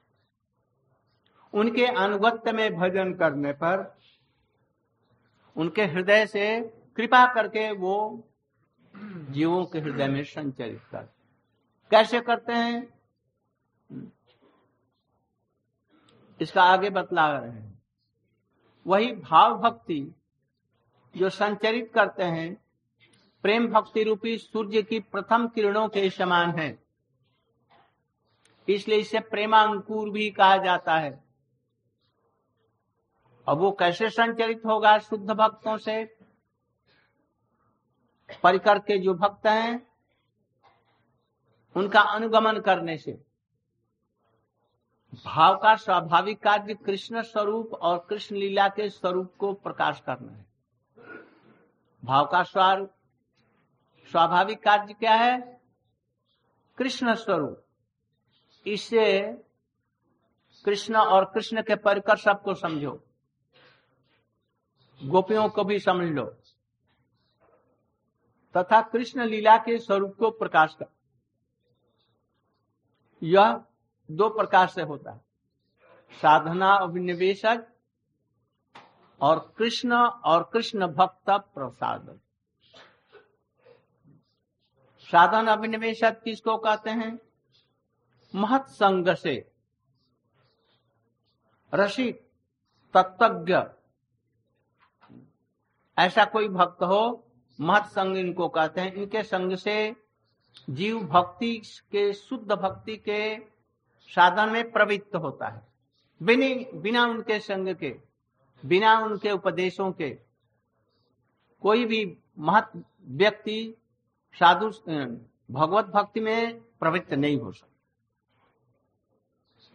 उनके 1.53 1.85
अनुगत्य 1.85 2.51
में 2.51 2.75
भजन 2.75 3.13
करने 3.13 3.51
पर, 3.51 3.97
उनके 5.57 5.85
हृदय 5.85 6.25
से 6.25 6.61
कृपा 6.95 7.33
करके 7.33 7.71
वो 7.71 8.23
जीवों 9.29 9.65
के 9.65 9.79
हृदय 9.79 10.07
में 10.07 10.23
संचरित 10.23 10.81
कर। 10.91 11.09
कैसे 11.91 12.21
करते 12.21 12.53
हैं? 12.53 12.99
इसका 16.41 16.63
आगे 16.63 16.89
बतला 16.89 17.37
रहे 17.37 17.51
हैं। 17.51 17.83
वही 18.87 19.11
भाव 19.11 19.57
भक्ति 19.57 20.15
जो 21.17 21.29
संचरित 21.29 21.91
करते 21.93 22.23
हैं 22.23 22.64
प्रेम 23.45 23.67
भक्ति 23.67 24.03
रूपी 24.03 24.37
सूर्य 24.37 24.83
की 24.83 24.99
प्रथम 24.99 25.47
किरणों 25.47 25.89
के 25.89 26.09
समान 26.09 26.49
है। 26.49 26.83
इसलिए 28.69 28.97
इसे 28.97 29.19
प्रेमांकुर 29.19 30.09
भी 30.09 30.31
कहा 30.31 30.57
जाता 30.57 30.95
है। 30.95 31.23
अब 33.47 33.57
वो 33.57 33.71
कैसे 33.71 34.09
संचरित 34.09 34.61
होगा 34.65 34.97
शुद्ध 34.97 35.31
भक्तों 35.31 35.77
से? 35.77 36.17
परिकर 38.43 38.79
के 38.79 38.99
जो 38.99 39.13
भक्त 39.13 39.47
हैं, 39.47 39.87
उनका 41.75 42.01
अनुगमन 42.01 42.59
करने 42.59 42.97
से। 42.97 43.25
भाव 45.25 45.57
का 45.57 45.75
स्वाभाविक 45.75 46.39
कार्य 46.39 46.73
कृष्ण 46.73 47.21
स्वरूप 47.21 47.73
और 47.73 48.07
कृष्ण 48.09 48.35
लीला 48.35 48.67
के 48.67 48.89
स्वरूप 48.89 49.33
को 49.37 49.53
प्रकाश 49.53 49.99
करना 49.99 50.33
है। 50.33 50.45
भाव 52.05 52.25
का 52.25 52.43
स्वरूप 52.43 52.91
स्वाभाविक 54.15 54.63
कार्य 54.63 54.93
क्या 54.93 55.13
है? 55.13 55.61
कृष्ण 56.77 57.15
स्वरूप। 57.15 57.65
इससे 58.67 59.33
कृष्ण 60.65 60.95
और 60.95 61.25
कृष्ण 61.25 61.61
के 61.61 61.75
परिकर 61.75 62.17
सबको 62.17 62.53
समझो। 62.53 63.03
गोपियों 65.03 65.49
को 65.49 65.63
भी 65.63 65.79
समझ 65.79 66.07
लो। 66.07 66.25
तथा 68.57 68.81
कृष्ण 68.81 69.25
लीला 69.25 69.57
के 69.57 69.79
स्वरूप 69.79 70.15
को 70.19 70.29
प्रकाश 70.29 70.75
कर। 70.79 70.85
यह 73.23 73.63
दो 74.11 74.29
प्रकार 74.29 74.67
से 74.67 74.81
होता 74.81 75.11
है। 75.11 75.21
साधना 76.21 76.73
अभिनिवेशक 76.73 77.67
और 79.21 79.53
कृष्ण 79.57 79.95
और 80.07 80.49
कृष्ण 80.53 80.87
भक्त 80.87 81.29
प्रसाद 81.29 82.19
साधन 85.05 85.47
अभिनिवेशक 85.47 86.21
किसको 86.23 86.57
कहते 86.57 86.89
हैं? 86.89 87.19
महत 88.35 88.65
संग 88.67 89.15
से। 89.15 89.51
रसिक 91.73 92.21
तत्वज्ञ 92.93 93.57
ऐसा 95.97 96.25
कोई 96.25 96.47
भक्त 96.47 96.83
हो 96.83 97.27
महत 97.61 97.83
संग 97.83 98.17
इनको 98.17 98.47
कहते 98.49 98.81
हैं। 98.81 98.93
इनके 98.93 99.23
संग 99.23 99.55
से 99.55 99.95
जीव 100.69 100.99
भक्ति 100.99 101.57
के, 101.91 102.13
शुद्ध 102.13 102.51
भक्ति 102.51 102.97
के 102.97 103.39
साधन 104.07 104.49
में 104.49 104.71
प्रवृत्त 104.71 105.15
होता 105.15 105.47
है। 105.47 105.67
बिना 106.23 106.79
बिना 106.79 107.05
उनके 107.05 107.39
संग 107.39 107.75
के, 107.75 107.99
बिना 108.65 108.99
उनके 108.99 109.31
उपदेशों 109.31 109.91
के 109.91 110.09
कोई 111.61 111.85
भी 111.85 112.17
महत 112.39 112.71
व्यक्ति 113.05 113.75
साधु 114.37 114.69
भगवत 115.49 115.85
भक्ति 115.85 116.19
में 116.19 116.59
प्रवृत्त 116.79 117.13
नहीं 117.13 117.37
हो 117.39 117.51
सकता। 117.51 117.71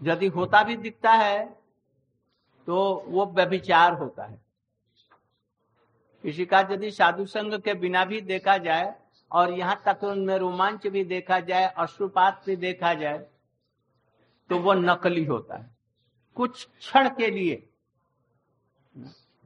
यदि 0.00 0.26
होता 0.28 0.62
भी 0.62 0.76
दिखता 0.78 1.10
है 1.12 1.44
तो 2.68 3.04
वो 3.06 3.26
व्यभिचार 3.26 3.92
होता 3.94 4.24
है। 4.24 4.38
किसी 6.24 6.44
का 6.46 6.60
यदि 6.62 6.90
साधु 6.90 7.24
संघ 7.26 7.54
के 7.54 7.74
बिना 7.74 8.04
भी 8.04 8.20
देखा 8.22 8.56
जाए, 8.58 8.94
और 9.30 9.52
यहाँ 9.52 9.82
तक 9.86 10.04
उनमें 10.04 10.36
रोमांच 10.38 10.86
भी 10.86 11.04
देखा 11.06 11.38
जाए, 11.40 11.66
अश्रुपात 11.68 12.42
भी 12.46 12.56
देखा 12.58 12.94
जाए 12.94 13.18
तो 14.50 14.58
वो 14.58 14.72
नकली 14.74 15.24
होता 15.24 15.56
है। 15.56 15.70
कुछ 16.36 16.64
क्षण 16.66 17.08
के 17.10 17.30
लिए 17.30 17.66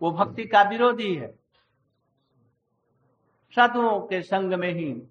वो 0.00 0.10
भक्ति 0.12 0.44
का 0.44 0.62
विरोधी 0.62 1.14
है। 1.14 1.34
साधुओं 3.56 4.00
के 4.00 4.22
संग 4.22 4.52
में 4.54 4.72
ही 4.74 5.02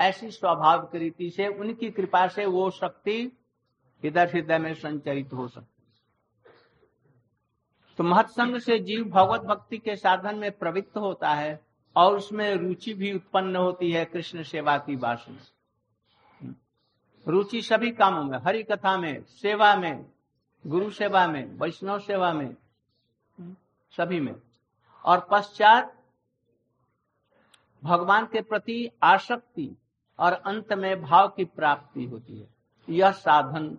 ऐसी 0.00 0.30
स्वभाव 0.30 0.90
रीति 0.94 1.30
से, 1.30 1.46
उनकी 1.46 1.90
कृपा 1.90 2.26
से 2.26 2.46
वो 2.46 2.70
शक्ति 2.70 3.32
इधर 4.04 4.28
हृदय 4.28 4.58
में 4.58 4.74
संचरित 4.74 5.32
हो 5.32 5.48
सकती 5.48 5.82
तो 7.96 8.04
महत्संग 8.04 8.58
से 8.58 8.78
जीव 8.78 9.04
भगवत 9.04 9.40
भक्ति 9.40 9.78
के 9.78 9.96
साधन 9.96 10.36
में 10.36 10.52
प्रवृत्त 10.52 10.96
होता 10.96 11.30
है 11.30 11.60
और 11.96 12.16
उसमें 12.16 12.54
रुचि 12.54 12.94
भी 12.94 13.12
उत्पन्न 13.12 13.56
होती 13.56 13.92
है 13.92 14.04
कृष्ण 14.04 14.42
सेवा 14.42 14.78
की 14.78 14.96
वासना 14.96 15.38
रुचि 17.28 17.62
सभी 17.62 17.90
कामों 17.90 18.24
में 18.24 18.38
हरि 18.38 18.62
कथा 18.62 18.96
में, 18.98 19.22
सेवा 19.22 19.76
में, 19.76 20.06
गुरु 20.66 20.90
सेवा 20.90 21.26
में, 21.26 21.58
वैष्णव 21.58 21.98
सेवा 21.98 22.32
में, 22.32 22.56
सभी 23.96 24.20
में। 24.20 24.34
और 25.04 25.28
पश्चात 25.30 25.99
भगवान 27.84 28.26
के 28.26 28.40
प्रति 28.42 28.90
आसक्ति 29.02 29.76
और 30.18 30.32
अंत 30.32 30.72
में 30.72 31.02
भाव 31.02 31.28
की 31.28 31.44
प्राप्ति 31.44 32.04
होती 32.04 32.38
है। 32.40 32.48
यह 32.88 33.12
साधन 33.12 33.78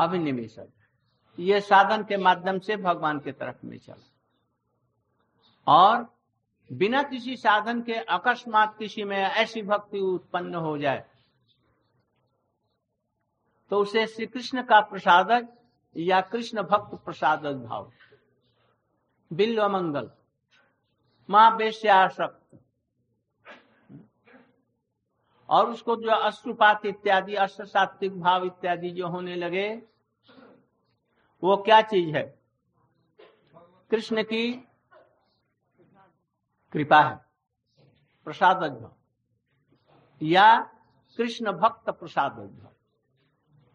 अभिनिवेशक। 0.00 0.68
ये 1.38 1.60
साधन 1.60 2.02
के 2.04 2.16
माध्यम 2.16 2.58
से 2.58 2.76
भगवान 2.76 3.18
के 3.18 3.32
तरफ़ 3.32 3.66
में 3.66 3.78
चला। 3.78 4.06
और 5.66 6.16
बिना 6.72 7.02
किसी 7.02 7.36
साधन 7.36 7.82
के 7.82 7.94
अकस्मात 7.94 8.78
किसी 8.78 9.04
में 9.04 9.18
ऐसी 9.18 9.62
भक्ति 9.62 9.98
उत्पन्न 9.98 10.54
हो 10.54 10.78
जाए 10.78 11.04
तो 13.70 13.78
उसे 13.78 14.06
श्री 14.06 14.26
कृष्ण 14.26 14.62
का 14.62 14.80
प्रसादक 14.80 15.48
या 15.96 16.20
कृष्ण 16.20 16.62
भक्त 16.62 17.04
प्रसादक 17.04 17.52
भाव। 17.52 17.92
बिल्व 19.32 19.68
मंगल। 19.68 20.10
माँ 21.30 21.56
और 25.50 25.70
उसको 25.70 25.96
जो 25.96 26.10
अश्रुपात 26.10 26.86
इत्यादि 26.86 27.34
अष्ट 27.34 27.62
सात्विक 27.62 28.20
भाव 28.20 28.44
इत्यादि 28.44 28.90
जो 28.90 29.08
होने 29.08 29.36
लगे, 29.36 29.68
वो 31.42 31.56
क्या 31.56 31.80
चीज़ 31.82 32.16
है? 32.16 32.22
कृष्ण 33.90 34.22
की 34.22 34.52
कृपा 36.72 37.00
है 37.02 37.16
प्रसाद 38.26 38.90
या 40.20 40.58
कृष्ण 41.18 41.52
भक्त 41.52 41.90
प्रसाद 41.90 42.34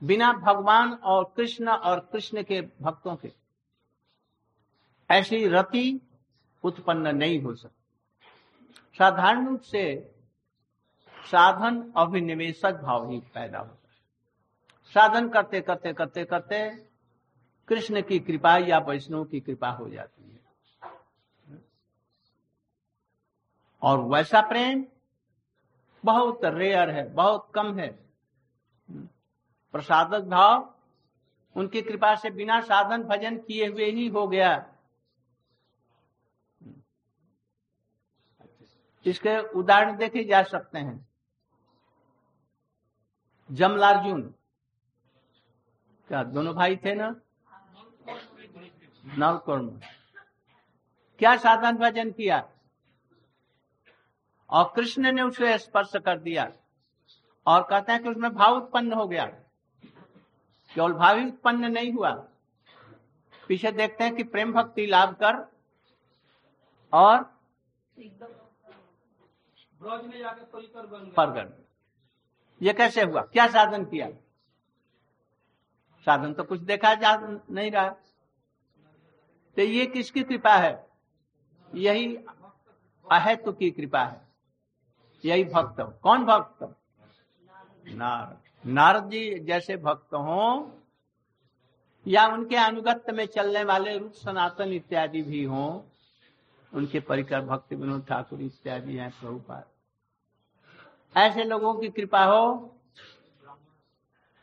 बिना 0.02 0.32
भगवान 0.34 0.94
और 0.94 1.34
कृष्ण 1.38 1.70
और 1.70 2.00
कृष्ण 2.12 2.44
के 2.44 2.62
भक्तों 2.62 3.16
के, 3.16 3.32
ऐसी 5.10 5.48
रति 5.48 6.02
उत्पन्न 6.64 7.16
नहीं 7.16 7.42
हो 7.42 7.54
सकती। 7.56 8.98
साधारण 8.98 9.48
रूप 9.48 9.62
से 9.62 10.15
साधन 11.26 11.94
अभिनिवेशक 11.98 12.74
भाव 12.74 13.10
ही 13.10 13.20
पैदा 13.20 13.60
होता 13.60 13.90
है। 13.90 13.96
साधन 14.94 15.30
करते 15.30 15.62
करते 15.62 15.94
करते 15.94 16.26
करते 16.26 16.70
कृष्ण 17.68 18.02
की 18.02 18.20
कृपा 18.20 18.58
या 18.58 18.80
वैष्णव 18.80 19.24
की 19.26 19.40
कृपा 19.40 19.70
हो 19.70 19.90
जाती 19.90 20.32
है। 20.32 20.40
और 23.82 24.00
वैसा 24.00 24.42
प्रेम 24.42 24.86
बहुत 26.04 26.46
रेयर 26.46 26.90
है, 26.90 27.14
बहुत 27.14 27.52
कम 27.56 27.80
है। 27.80 27.90
प्रसादक 29.74 30.22
भाव 30.22 30.74
उनकी 31.56 31.82
कृपा 31.82 32.16
से 32.16 32.30
बिना 32.30 32.62
साधन 32.62 33.04
भजन 33.04 33.38
किए 33.38 33.68
हुए 33.68 33.86
ही 33.86 34.08
हो 34.08 34.28
गया। 34.28 34.72
इसके 39.06 39.38
उदाहरण 39.40 39.98
देखे 39.98 40.24
जा 40.24 40.44
सकते 40.44 40.80
हैं। 40.80 41.15
जमलार्जुन। 43.52 44.22
क्या 46.08 46.24
दोनों 46.24 46.56
भाई 46.56 46.76
थे 46.76 46.94
ना? 46.96 47.16
नवकर्म 49.18 49.70
क्या 51.20 51.36
साधन 51.38 51.78
भजन 51.78 52.12
किया? 52.12 52.50
और 54.50 54.74
कृष्ण 54.76 55.12
ने 55.12 55.22
उसे 55.22 55.58
स्पर्श 55.58 55.92
कर 55.96 56.20
दिया। 56.20 56.52
और 57.48 57.64
कहते 57.70 57.92
हैं 57.92 58.04
कि 58.04 58.10
उसमें 58.10 58.34
भाव 58.34 58.56
उत्पन्न 58.56 58.94
हो 58.94 59.08
गया। 59.08 59.26
केवल 60.76 60.94
भाव 60.94 61.18
ही 61.18 61.26
उत्पन्न 61.26 61.72
नहीं 61.72 61.92
हुआ। 61.94 62.12
पीछे 63.48 63.72
देखते 63.72 64.04
हैं 64.04 64.16
कि 64.16 64.24
प्रेम 64.24 64.54
भक्ति 64.54 64.86
लाभ 64.86 65.16
कर 65.24 65.36
और 66.94 67.24
प्रगट 71.16 71.65
ये 72.62 72.74
कैसे 72.74 73.02
हुआ? 73.02 73.22
क्या 73.24 73.48
साधन 73.48 73.86
किया? 73.86 74.10
साधन 76.08 76.34
तो 76.34 76.44
कुछ 76.44 76.60
देखा 76.60 76.94
जा 76.94 77.16
नहीं 77.52 77.72
रहा। 77.72 77.90
तो 79.58 79.62
ये 79.62 79.86
किसकी 79.86 80.24
कृपा 80.24 80.56
है? 80.56 80.88
यही 81.76 82.16
अहेतु 83.06 83.52
की 83.52 83.72
कृपा 83.72 84.04
है। 84.04 84.22
यही 85.26 85.44
भक्त 85.44 86.00
कौन 86.04 86.26
भक्त 86.26 86.64
नारद। 87.88 88.68
नारद 88.68 89.10
जी 89.10 89.40
जैसे 89.40 89.78
भक्त 89.78 90.14
हो 90.14 90.72
या 92.06 92.26
उनके 92.28 92.56
अनुगत्य 92.56 93.12
में 93.12 93.26
चलने 93.26 93.64
वाले 93.64 93.98
रूप 93.98 94.12
सनातन 94.14 94.72
इत्यादि 94.74 95.22
भी 95.22 95.44
हों, 95.44 95.82
उनके 96.74 97.00
परिकर 97.00 97.42
भक्ति 97.42 97.76
विनोद 97.76 98.06
ठाकुर 98.06 98.42
इत्यादि 98.42 98.96
हैं 98.96 99.10
प्रभुपाद। 99.12 99.66
ऐसे 101.18 101.44
लोगों 101.44 101.76
की 101.76 101.90
कृपा 101.90 102.26
हो। 102.26 102.76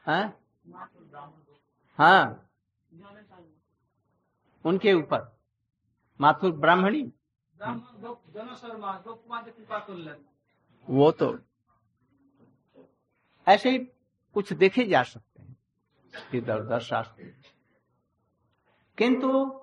हाँ? 0.06 0.40
हाँ। 1.98 2.50
उनके 4.64 4.92
ऊपर। 4.92 5.38
माथुर 6.20 6.52
ब्राह्मणी। 6.52 7.12
वो 10.90 11.10
तो 11.10 11.38
ऐसे 13.48 13.70
ही 13.70 13.78
कुछ 14.34 14.52
देखे 14.52 14.84
जा 14.84 15.02
सकते 15.02 15.42
हैं। 15.42 15.56
इधर 16.34 16.60
उधर 16.60 16.80
शास्त्र। 16.80 17.34
किंतु 18.98 19.60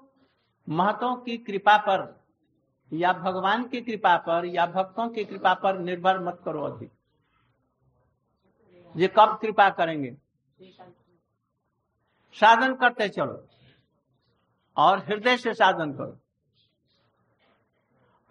महतों 0.70 1.16
की 1.16 1.38
कृपा 1.38 1.78
पर 1.78 2.20
या 2.94 3.14
भगवान 3.14 3.68
की 3.68 3.82
कृपा 3.82 4.18
पर 4.18 4.46
या 4.46 4.66
भक्तों 4.66 5.10
की 5.10 5.26
कृपा 5.26 5.54
पर 5.54 5.78
निर्भर 5.78 6.20
मत 6.20 6.42
करो 6.46 6.64
अधिक। 6.64 6.92
ये 8.98 9.08
कब 9.08 9.40
कृपा 9.42 9.70
करेंगे? 9.70 10.18
साधन 12.34 12.76
करते 12.76 13.10
चलो। 13.10 13.48
और 14.78 15.00
हृदय 15.00 15.38
से 15.38 15.54
साधन 15.54 15.94
करो। 15.94 16.20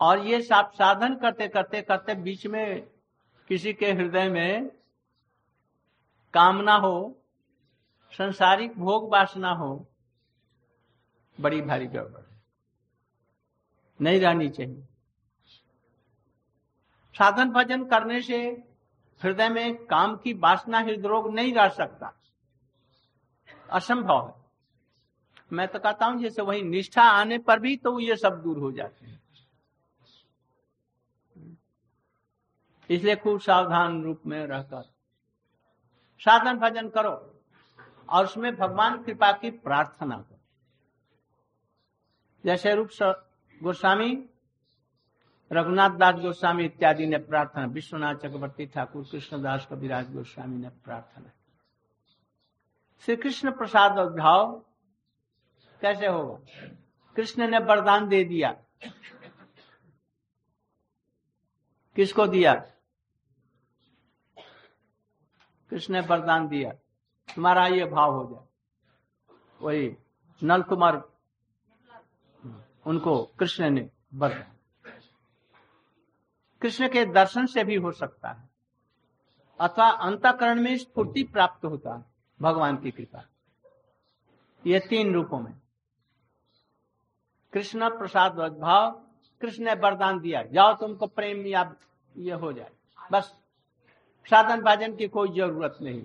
और 0.01 0.19
ये 0.19 0.43
सब 0.43 0.71
साधन 0.75 1.17
करते 1.17 1.49
करते 1.49 1.83
करते 1.83 2.15
बीच 2.15 2.47
में 2.47 2.89
किसी 3.49 3.73
के 3.73 3.93
हृदय 3.93 4.29
में 4.29 4.69
कामना 6.35 6.75
हो, 6.75 7.23
संसारिक 8.13 8.79
भोग 8.79 9.13
वासना 9.13 9.51
हो, 9.51 9.87
बड़ी 11.41 11.61
भारी 11.63 11.87
गड़बड़ 11.87 12.23
नहीं 14.01 14.21
रहनी 14.21 14.49
चाहिए। 14.49 14.85
साधन 17.15 17.51
भजन 17.51 17.85
करने 17.85 18.23
से 18.23 18.68
हृदय 19.23 19.49
में 19.49 19.87
काम 19.87 20.17
की 20.17 20.33
वासना 20.33 20.79
हृदरोग 20.79 21.31
नहीं 21.35 21.53
रह 21.55 21.69
सकता। 21.69 22.13
असंभव 23.73 24.27
है। 24.29 24.35
मैं 25.53 25.69
तो 25.69 25.79
कहता 25.79 26.07
हूँ, 26.07 26.21
जैसे 26.21 26.43
वही 26.43 26.63
निष्ठा 26.63 27.03
आने 27.03 27.39
पर 27.39 27.59
भी 27.59 27.77
तो 27.77 27.99
ये 28.01 28.17
सब 28.17 28.43
दूर 28.43 28.59
हो 28.59 28.73
जाते 28.73 29.07
हैं। 29.07 29.23
इसलिए 32.91 33.17
खूब 33.17 33.41
सावधान 33.41 34.03
रूप 34.03 34.23
में 34.27 34.47
रहकर 34.47 34.83
साधन 36.21 36.59
भजन 36.59 36.89
करो 36.89 37.11
और 38.09 38.25
उसमें 38.25 38.55
भगवान 38.57 39.03
कृपा 39.03 39.33
की 39.33 39.51
प्रार्थना 39.51 40.17
करो। 40.17 40.39
जैसे 42.45 42.75
रूप 42.75 42.89
गोस्वामी। 43.61 44.15
रघुनाथ 45.53 45.91
दास 45.91 46.15
गोस्वामी 46.15 46.65
इत्यादि 46.65 47.07
ने 47.07 47.19
प्रार्थना, 47.19 47.65
विश्वनाथ 47.67 48.15
चक्रवर्ती 48.15 48.67
ठाकुर, 48.67 49.05
कृष्णदास 49.13 49.67
कविराज 49.71 50.13
गोस्वामी 50.13 50.57
ने 50.57 50.69
प्रार्थना 50.69 51.31
श्री 53.03 53.17
कृष्ण 53.17 53.51
प्रसाद 53.51 53.99
भाव, 54.17 54.65
कैसे 55.81 56.07
होगा 56.07 56.39
कृष्ण 57.17 57.49
ने 57.49 57.59
वरदान 57.59 58.09
दे 58.09 58.25
दिया। 58.25 58.51
किसको 61.97 62.27
दिया? 62.27 62.55
कृष्ण 65.71 65.95
ने 65.95 66.01
वरदान 66.01 66.49
दिया। 66.49 66.73
तुम्हारा 67.29 67.67
ये 67.67 67.85
भाव 67.85 68.13
हो 68.13 68.25
जाए। 68.31 68.47
वही 69.61 69.97
नल 70.43 70.63
कुमार 70.63 71.03
उनको 72.87 73.23
कृष्ण 73.39 73.71
ने 73.71 73.91
वरदान 74.15 74.58
कृष्ण 76.63 76.89
के 76.89 77.05
दर्शन 77.07 77.47
से 77.47 77.65
भी 77.65 77.77
हो 77.77 77.93
सकता 77.93 78.29
है। 78.29 78.49
अथवा 79.61 79.91
अंतकरण 79.91 80.61
में 80.61 80.79
स्फूर्ति 80.79 81.23
प्राप्त 81.23 81.65
होता 81.65 81.95
है, 81.95 82.05
भगवान 82.43 82.77
की 82.77 82.91
कृपा। 82.91 83.25
ये 84.67 84.81
तीन 84.81 85.15
रूपों 85.15 85.39
में। 85.41 85.55
कृष्ण 87.53 87.99
प्रसाद 87.99 88.33
भाव 88.33 88.91
कृष्ण 89.41 89.65
ने 89.65 89.75
वरदान 89.75 90.21
दिया, 90.21 90.43
जाओ 90.43 90.75
तुमको 90.75 91.07
प्रेम 91.07 91.47
या 91.47 91.75
ये 92.17 92.33
हो 92.33 92.53
जाए। 92.53 92.71
बस। 93.13 93.35
साधन 94.31 94.63
भाजन 94.63 94.97
की 94.97 95.09
कोई 95.09 95.29
ज़रूरत 95.29 95.79
नहीं। 95.83 96.03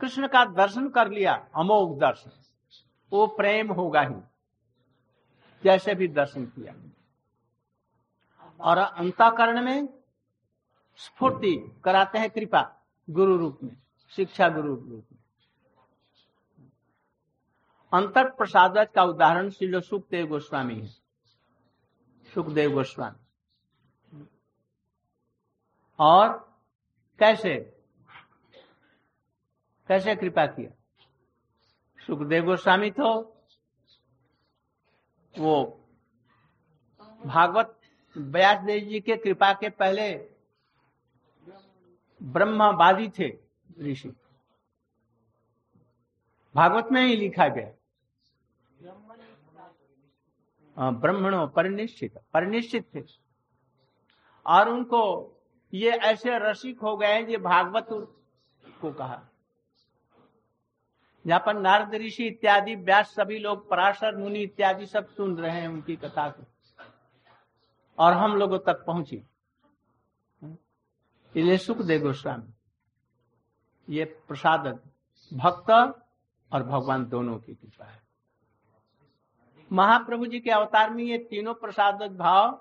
कृष्ण 0.00 0.28
का 0.28 0.44
दर्शन 0.44 0.88
कर 0.88 1.10
लिया, 1.10 1.48
अमोघ 1.56 1.98
दर्शन। 1.98 2.30
वो 3.12 3.26
प्रेम 3.26 3.72
होगा 3.72 4.00
ही, 4.00 4.14
जैसे 5.64 5.94
भी 5.94 6.08
दर्शन 6.08 6.46
किया। 6.46 6.74
और 8.64 8.78
अंताकरण 8.78 9.62
में 9.62 9.88
स्फूर्ति 10.96 11.80
कराते 11.84 12.18
हैं 12.18 12.30
कृपा 12.30 12.86
गुरु 13.10 13.36
रूप 13.36 13.58
में, 13.62 13.76
शिक्षा 14.10 14.48
गुरु 14.48 14.74
रूप 14.74 15.06
में। 15.12 15.18
अंतर 17.92 18.30
प्रसाद 18.30 18.78
का 18.78 19.02
उदाहरण 19.02 19.50
श्री 19.50 19.80
सुखदेव 19.80 20.26
गोस्वामी 20.26 20.80
है। 20.80 20.86
सुखदेव 22.34 22.72
गोस्वामी। 22.72 24.26
और 25.98 26.58
कैसे? 27.18 27.78
कैसे 29.88 30.16
कृपा 30.16 30.46
किया? 30.46 30.70
सुखदेव 32.06 32.44
गोस्वामी 32.44 32.90
तो 32.90 33.36
वो 35.38 35.80
भागवत 37.26 37.80
व्यास 38.16 38.58
देव 38.58 38.88
जी 38.88 39.00
के 39.00 39.16
कृपा 39.16 39.52
के 39.52 39.68
पहले 39.70 40.12
ब्रह्मवादी 42.22 43.08
थे 43.08 43.28
ऋषि। 43.80 44.08
भागवत 46.54 46.88
में 46.92 47.02
ही 47.02 47.16
लिखा 47.16 47.48
गया। 47.48 47.70
ब्रह्मणों 50.90 51.46
परिनिश्चित 51.48 52.18
परिनिश्चित 52.32 52.94
थे। 52.94 53.02
और 54.46 54.68
उनको 54.68 55.02
ये 55.74 55.90
ऐसे 55.90 56.38
रसिक 56.38 56.80
हो 56.80 56.96
गए 56.96 57.22
ये 57.24 57.36
भागवत 57.36 57.86
को 58.80 58.92
कहा। 58.92 59.22
जहाँ 61.26 61.42
पर 61.46 61.54
नारद 61.54 61.94
ऋषि 61.94 62.26
इत्यादि, 62.26 62.74
व्यास 62.74 63.14
सभी 63.14 63.38
लोग, 63.38 63.68
पराशर 63.68 64.16
मुनि 64.16 64.38
इत्यादि 64.38 64.86
सब 64.86 65.08
सुन 65.08 65.36
रहे 65.38 65.60
हैं 65.60 65.68
उनकी 65.68 65.96
कथा 65.96 66.28
को। 66.30 66.44
और 67.98 68.12
हम 68.12 68.36
लोगों 68.36 68.58
तक 68.58 68.84
पहुँची। 68.86 69.16
इसलिए 71.34 71.56
सुख 71.58 71.78
दे 71.78 71.98
गोस्वामी, 71.98 72.52
ये 73.88 74.04
प्रसाद, 74.04 74.66
भक्त 75.32 75.70
और 75.70 76.62
भगवान 76.62 77.04
दोनों 77.08 77.38
की 77.38 77.54
कृपा 77.54 77.84
है। 77.84 78.02
महाप्रभु 79.70 80.26
जी 80.26 80.40
के 80.40 80.50
अवतार 80.50 80.90
में 80.90 81.02
ये 81.04 81.18
तीनों 81.20 81.54
प्रसाद 81.54 82.02
भाव, 82.12 82.60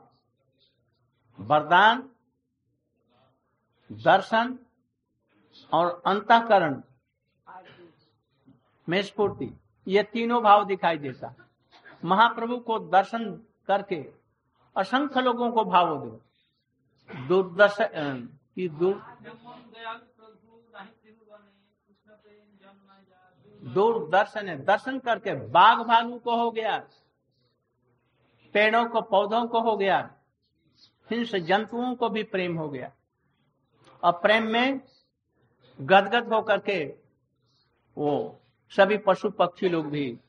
वरदान, 1.40 2.10
दर्शन 3.90 4.58
और 5.72 6.02
अंतकरण 6.06 6.82
में 8.88 9.02
स्फूर्ति, 9.02 9.52
ये 9.88 10.04
तीनों 10.04 10.42
भाव 10.44 10.66
दिखाई 10.66 10.98
देता। 10.98 11.34
महाप्रभु 12.04 12.58
को 12.60 12.80
दर्शन 12.90 13.32
करके 13.68 14.02
असंख्य 14.76 15.22
लोगों 15.22 15.52
को 15.52 15.64
भाव 15.66 15.98
दो। 16.00 16.20
दूरदर्शन 17.28 18.28
की 18.56 18.68
दूर 18.70 19.02
दूरदर्शन 23.64 24.48
है। 24.50 24.58
दर्शन 24.66 25.00
करके 25.00 25.34
बाघ 25.50 25.78
भालू 25.80 26.18
को 26.20 26.36
हो 26.36 26.50
गया, 26.52 26.78
पेड़ों 28.56 28.86
को, 28.86 29.02
पौधों 29.02 29.46
को 29.48 29.62
हो 29.62 29.76
गया, 29.78 29.98
हिंस 31.10 31.36
जंतुओं 31.36 31.94
को 31.96 32.10
भी 32.10 32.24
प्रेम 32.24 32.58
हो 32.58 32.68
गया। 32.70 32.92
और 34.04 34.12
प्रेम 34.12 34.48
में 34.48 34.82
गदगद 35.80 36.34
होकर 36.34 36.60
के 36.60 36.84
वो 37.98 38.40
सभी 38.72 38.98
पशु 38.98 39.30
पक्षी 39.30 39.70
लोग 39.70 39.86
भी, 39.86 40.20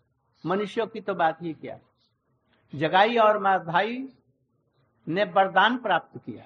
मनुष्यों 0.45 0.87
की 0.87 1.01
तो 1.01 1.15
बात 1.15 1.43
ही 1.43 1.53
क्या। 1.55 1.79
जगाई 2.73 3.17
और 3.17 3.39
माधाई 3.39 3.97
ने 5.09 5.25
वरदान 5.25 5.79
प्राप्त 5.79 6.19
किया। 6.19 6.45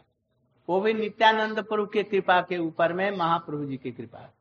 वो 0.68 0.80
भी 0.80 0.94
नित्यानंद 0.94 1.62
प्रभु 1.62 1.86
की 1.86 2.02
कृपा 2.02 2.42
के 2.42 2.58
ऊपर 2.58 2.92
में 2.92 3.16
महाप्रभु 3.16 3.64
जी 3.64 3.76
की 3.76 3.92
कृपा। 3.92 4.34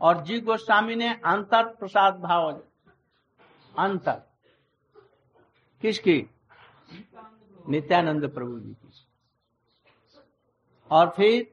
और 0.00 0.22
जी 0.22 0.40
गोस्वामी 0.40 0.94
ने 0.94 1.08
अंतर 1.08 1.74
प्रसाद 1.74 2.20
भाव, 2.20 2.62
अंतर, 3.78 4.22
किसकी? 5.80 6.30
नित्यानंद 7.68 8.34
प्रभु 8.34 8.60
जी 8.60 8.72
की। 8.72 8.90
और 10.90 11.10
फिर 11.10 11.52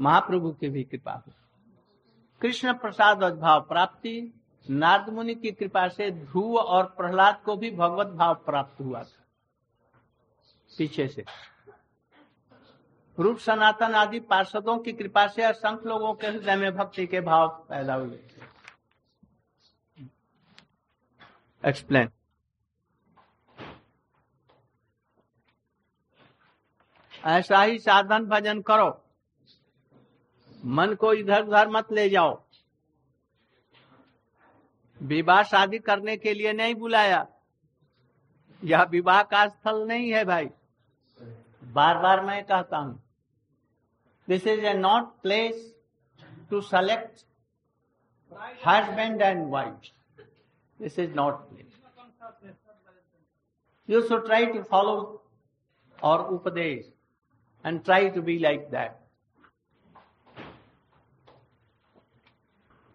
महाप्रभु 0.00 0.52
की 0.52 0.68
भी 0.68 0.84
कृपा 0.84 1.12
हुई। 1.12 1.34
कृष्ण 2.40 2.74
प्रसाद 2.74 3.22
और 3.22 3.36
भाव 3.36 3.60
प्राप्ति, 3.60 4.40
नारद 4.70 5.08
मुनि 5.08 5.34
की 5.34 5.52
कृपा 5.52 5.88
से 5.88 6.10
ध्रुव 6.10 6.56
और 6.56 6.84
प्रहलाद 6.84 7.42
को 7.44 7.56
भी 7.56 7.70
भगवत 7.70 8.06
भाव 8.06 8.34
प्राप्त 8.34 8.80
हुआ 8.80 9.02
था। 9.02 9.21
पीछे 10.78 11.08
से। 11.08 11.24
रूप 13.18 13.38
सनातन 13.38 13.94
आदि 13.94 14.20
पार्षदों 14.20 14.78
की 14.78 14.92
कृपा 14.92 15.26
से 15.26 15.42
असंख्य 15.42 15.88
लोगों 15.88 16.14
के 16.14 16.26
हृदय 16.26 16.56
में 16.56 16.76
भक्ति 16.76 17.06
के 17.06 17.20
भाव 17.20 17.48
पैदा 17.68 17.94
हुए। 17.94 18.18
एक्सप्लेन 21.64 22.10
ऐसा 27.24 27.62
ही 27.62 27.78
साधन 27.78 28.24
भजन 28.26 28.62
करो। 28.62 29.04
मन 30.64 30.94
को 30.94 31.12
इधर 31.12 31.44
उधर 31.44 31.68
मत 31.68 31.92
ले 31.92 32.08
जाओ। 32.10 32.42
विवाह 35.02 35.42
शादी 35.42 35.78
करने 35.78 36.16
के 36.16 36.34
लिए 36.34 36.52
नहीं 36.52 36.74
बुलाया। 36.74 37.26
यह 38.64 38.82
विवाह 38.82 39.22
का 39.22 39.46
स्थल 39.48 39.86
नहीं 39.86 40.12
है 40.12 40.24
भाई। 40.24 40.50
बार 41.71 41.97
बार 42.01 42.21
मैं 42.25 42.43
कहता 42.45 42.77
हूं 42.77 42.93
this 44.27 44.47
is 44.47 44.63
a 44.65 44.73
not 44.73 45.11
place 45.21 45.73
to 46.49 46.61
select 46.61 47.25
husband 48.65 49.21
and 49.21 49.49
wife 49.51 49.91
this 50.79 50.99
is 50.99 51.15
not 51.15 51.39
place 51.49 51.81
you 53.89 54.01
should 54.07 54.25
try 54.25 54.45
to 54.45 54.61
follow 54.71 54.95
और 55.99 56.25
उपदेश 56.33 56.93
and 57.65 57.83
try 57.83 58.09
to 58.09 58.21
be 58.21 58.37
like 58.39 58.69
that 58.71 59.05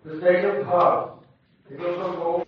The 0.04 0.18
state 0.18 0.44
of 0.44 0.66
heart. 0.66 1.10
It 1.66 1.80
also 1.80 2.06
goes. 2.12 2.46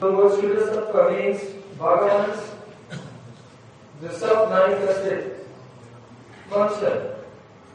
The 0.00 0.10
word 0.10 0.32
Shuddhasattva 0.32 1.04
means 1.12 1.42
Bhagavan's 1.78 2.40
the 4.01 4.13
self-manifested 4.13 5.45
function 6.49 6.97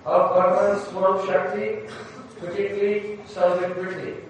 of 0.04 0.30
Bhagavan's 0.30 0.88
Swarup 0.88 1.26
Shakti, 1.26 1.80
particularly 2.40 3.18
Vritti. 3.74 4.20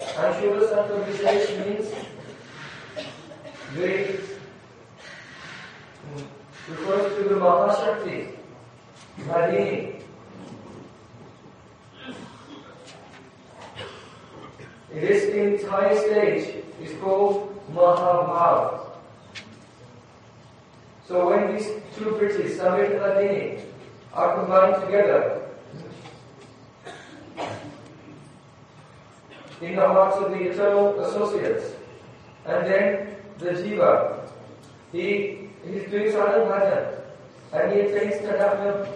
And 0.00 0.34
Shuddhasattva 0.34 1.04
Vishesh 1.04 1.66
means 1.66 1.94
the 3.74 4.18
mm, 6.14 6.26
refers 6.68 7.16
to 7.16 7.28
the 7.28 7.34
Mahashakti, 7.36 8.36
Bhadini, 9.20 9.94
This 14.94 15.24
entire 15.34 15.96
stage 15.96 16.64
is 16.80 16.96
called 17.00 17.52
Mahabhav. 17.72 18.93
So 21.06 21.28
when 21.28 21.54
these 21.54 21.68
two 21.96 22.12
bridges, 22.12 22.58
Samvik 22.58 22.92
and 22.92 23.00
Ladini, 23.00 23.60
are 24.12 24.36
combined 24.36 24.82
together 24.84 25.42
in 29.60 29.76
the 29.76 29.86
hearts 29.86 30.16
of 30.16 30.30
the 30.30 30.38
eternal 30.50 31.00
associates, 31.00 31.74
and 32.46 32.66
then 32.66 33.16
the 33.38 33.50
jiva, 33.50 34.20
he 34.92 35.48
is 35.64 35.90
doing 35.90 36.10
sadhana 36.12 36.44
bhajan, 36.50 37.00
and 37.52 37.72
he 37.72 37.80
attains 37.80 38.22
tadatma 38.22 38.88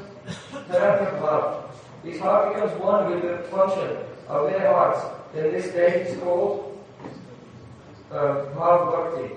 bhav. 1.21 1.63
His 2.05 2.21
heart 2.21 2.55
becomes 2.55 2.81
one 2.81 3.11
with 3.11 3.23
the 3.23 3.39
function 3.49 3.99
of 4.29 4.51
their 4.51 4.73
hearts. 4.73 5.05
Then 5.35 5.53
this 5.53 5.71
stage 5.71 6.07
is 6.07 6.21
called 6.21 6.79
uh, 8.11 8.45
Bhav 8.57 8.93
Bhakti. 8.93 9.35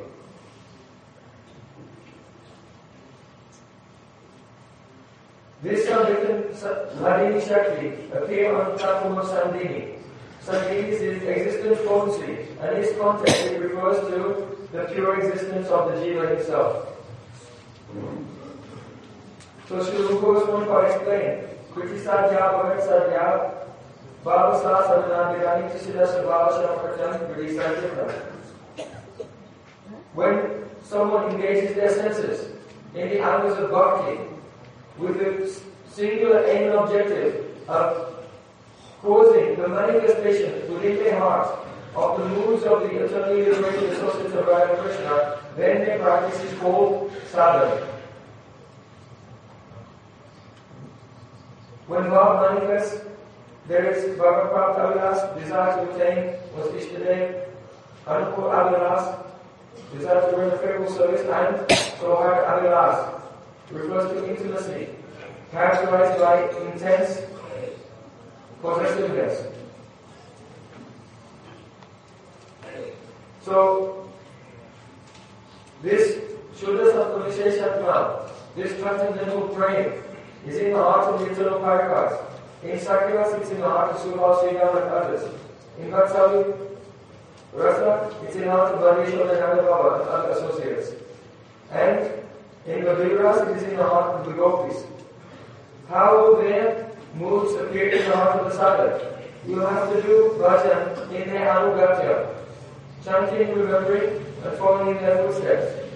This 5.61 5.87
written 5.87 6.43
Hladini 6.97 7.47
Shakti 7.47 7.87
appear 8.17 8.55
on 8.55 8.77
Takuma 8.79 9.23
Sandini. 9.23 9.97
Is 10.49 11.21
existence 11.21 11.77
potency, 11.85 12.47
and 12.59 12.77
its 12.77 12.97
context 12.97 13.45
it 13.45 13.61
refers 13.61 13.99
to 14.09 14.57
the 14.71 14.85
pure 14.85 15.19
existence 15.21 15.67
of 15.67 15.91
the 15.91 15.97
Jiva 15.97 16.35
himself. 16.35 16.87
So 19.69 19.83
Sri 19.83 19.97
Rupa 19.99 20.25
Goswami 20.25 20.87
explained, 20.87 21.47
Kriti 21.71 22.03
Sadhya 22.03 22.41
Bhagat 22.57 22.81
Sadhya 22.81 23.51
Bhavasa 24.25 24.71
Sadhanandikani 24.89 25.71
Tisidasa 25.71 26.23
Bhavasa 26.25 26.69
Pratyam 26.81 27.35
Kriti 27.35 27.55
Sadhya 27.55 28.21
When 30.15 30.65
someone 30.83 31.31
engages 31.31 31.75
their 31.75 31.89
senses 31.91 32.51
in 32.95 33.09
the 33.09 33.21
hours 33.21 33.57
of 33.59 33.69
bhakti, 33.69 34.19
with 34.97 35.17
the 35.19 35.61
singular 35.91 36.45
aim 36.45 36.69
and 36.69 36.79
objective 36.79 37.45
of 37.67 38.15
causing 39.01 39.55
the 39.55 39.67
manifestation 39.67 40.73
within 40.73 40.97
their 40.97 41.19
heart 41.19 41.59
of 41.95 42.19
the 42.19 42.27
moods 42.29 42.63
of 42.63 42.81
the 42.83 43.03
eternally 43.03 43.45
liberated 43.45 43.89
associates 43.91 44.33
of 44.33 44.47
Radha 44.47 44.81
Krishna, 44.81 45.39
then 45.57 45.85
their 45.85 45.99
practice 45.99 46.41
is 46.43 46.57
called 46.59 47.11
sadhana. 47.29 47.87
When 51.87 52.03
Bhav 52.03 52.53
manifests, 52.53 53.05
there 53.67 53.91
is 53.91 54.17
Bhagavat 54.17 54.77
Avilas, 54.77 55.41
desire 55.41 55.85
to 55.85 55.91
attain 55.93 56.39
was 56.55 56.67
Ishtadev, 56.67 57.47
Anupur 58.07 58.53
Avilas, 58.53 59.25
desire 59.91 60.31
to 60.31 60.37
render 60.37 60.57
favorable 60.57 60.91
service, 60.91 61.21
and 61.21 61.67
Sohar 61.99 62.45
Avilas, 62.45 63.20
refers 63.71 64.11
to 64.11 64.29
intimacy, 64.29 64.89
characterized 65.51 66.19
by 66.19 66.49
intense 66.65 67.21
possessiveness. 68.61 69.47
So, 73.43 74.09
this 75.81 76.21
Shuddha 76.55 76.93
Sattva 76.93 77.27
Visheshatma, 77.27 78.29
this 78.55 78.79
transcendental 78.79 79.47
frame, 79.49 79.93
is 80.45 80.57
in 80.57 80.73
the 80.73 80.77
heart 80.77 81.07
of 81.07 81.19
the 81.21 81.31
eternal 81.31 81.59
Parikas. 81.59 82.23
In 82.63 82.77
Sakyavas, 82.77 83.41
it's 83.41 83.49
in 83.49 83.59
the 83.59 83.67
heart 83.67 83.91
of 83.91 83.97
Subha, 83.97 84.37
Sridham 84.41 84.81
and 84.81 84.91
others. 84.91 85.33
In 85.79 85.89
Vatsavi, 85.89 86.71
Rasa, 87.53 88.15
it's 88.23 88.35
in 88.35 88.41
the 88.41 88.51
heart 88.51 88.73
of 88.73 88.79
Bandeshwar 88.79 89.29
and 89.29 89.39
Nanda 89.39 89.63
Baba 89.63 90.01
and 90.01 90.09
other 90.09 90.29
associates. 90.29 90.91
And 91.71 92.20
in 92.65 92.83
the 92.83 92.91
Viras, 92.95 93.47
it 93.49 93.57
is 93.57 93.63
in 93.63 93.77
the 93.77 93.83
heart 93.83 94.19
of 94.19 94.25
the 94.25 94.33
gopis. 94.33 94.83
How 95.89 96.35
their 96.41 96.91
moods 97.15 97.55
appear 97.55 97.89
in 97.89 98.09
the 98.09 98.15
heart 98.15 98.39
of 98.39 98.51
the 98.51 98.57
sadhak? 98.57 99.21
You 99.47 99.59
have 99.59 99.91
to 99.91 100.01
do 100.03 100.35
bhajan 100.37 101.11
in 101.11 101.29
their 101.29 101.47
anugatya, 101.49 102.35
chanting, 103.03 103.55
remembering, 103.55 104.23
and 104.43 104.57
following 104.57 104.97
in 104.97 105.03
their 105.03 105.17
footsteps. 105.17 105.89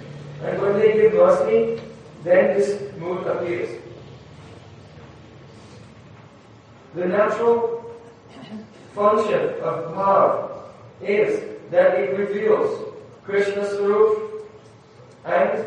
And 0.43 0.61
when 0.61 0.79
they 0.79 0.93
give 0.93 1.13
mercy, 1.13 1.81
then 2.23 2.57
this 2.57 2.97
mood 2.97 3.27
appears. 3.27 3.81
The 6.95 7.05
natural 7.05 7.93
function 8.95 9.41
of 9.61 9.93
bhav 9.93 10.51
is 11.01 11.43
that 11.69 11.99
it 11.99 12.17
reveals 12.17 12.93
Krishna's 13.23 13.77
Swarup 13.77 14.49
and 15.25 15.65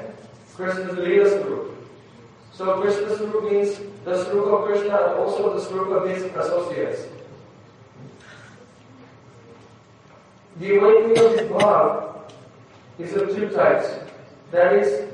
Krishna's 0.58 0.98
Leela 0.98 1.40
Swarup. 1.40 1.88
So 2.52 2.80
Krishna's 2.80 3.18
Swarup 3.18 3.52
means 3.52 3.78
the 4.04 4.24
Swarup 4.24 4.46
of 4.46 4.64
Krishna 4.66 4.96
and 4.96 5.14
also 5.20 5.54
the 5.54 5.60
Swarup 5.64 6.02
of 6.02 6.10
his 6.10 6.24
associates. 6.24 7.02
The 10.58 10.76
awakening 10.78 11.10
of 11.10 11.32
this 11.32 11.42
bhav 11.42 12.32
is 12.98 13.12
of 13.14 13.36
two 13.36 13.48
types. 13.50 13.86
That 14.50 14.74
is 14.74 15.08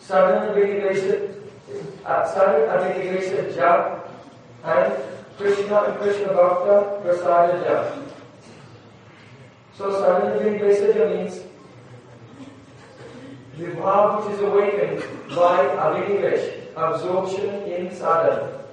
sudden 0.00 0.48
abhinivesha, 0.48 1.34
uh, 2.04 2.34
sudden 2.34 2.68
abhinivesha 2.74 3.54
jap 3.54 4.08
and 4.64 4.94
Krishna 5.36 5.82
and 5.82 5.98
Krishna 6.00 6.32
Bhakta 6.34 7.02
Prasada 7.04 7.62
jap. 7.62 8.02
So 9.76 9.92
sudden 9.92 10.40
abhinivesha 10.40 11.14
means 11.14 11.47
the 13.58 13.64
which 14.24 14.34
is 14.34 14.40
awakened 14.40 15.02
by 15.34 15.64
abhinivesh, 15.66 16.62
absorption 16.76 17.50
in 17.64 17.90
sadhana. 17.94 18.64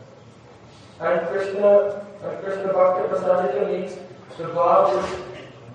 And 0.99 1.27
Krishna 1.27 2.03
and 2.23 2.43
Krishna 2.43 2.71
Bhakta 2.71 3.07
Prasada 3.09 3.67
means 3.71 3.97
the 4.37 4.43
bhav 4.43 4.95
which 4.95 5.19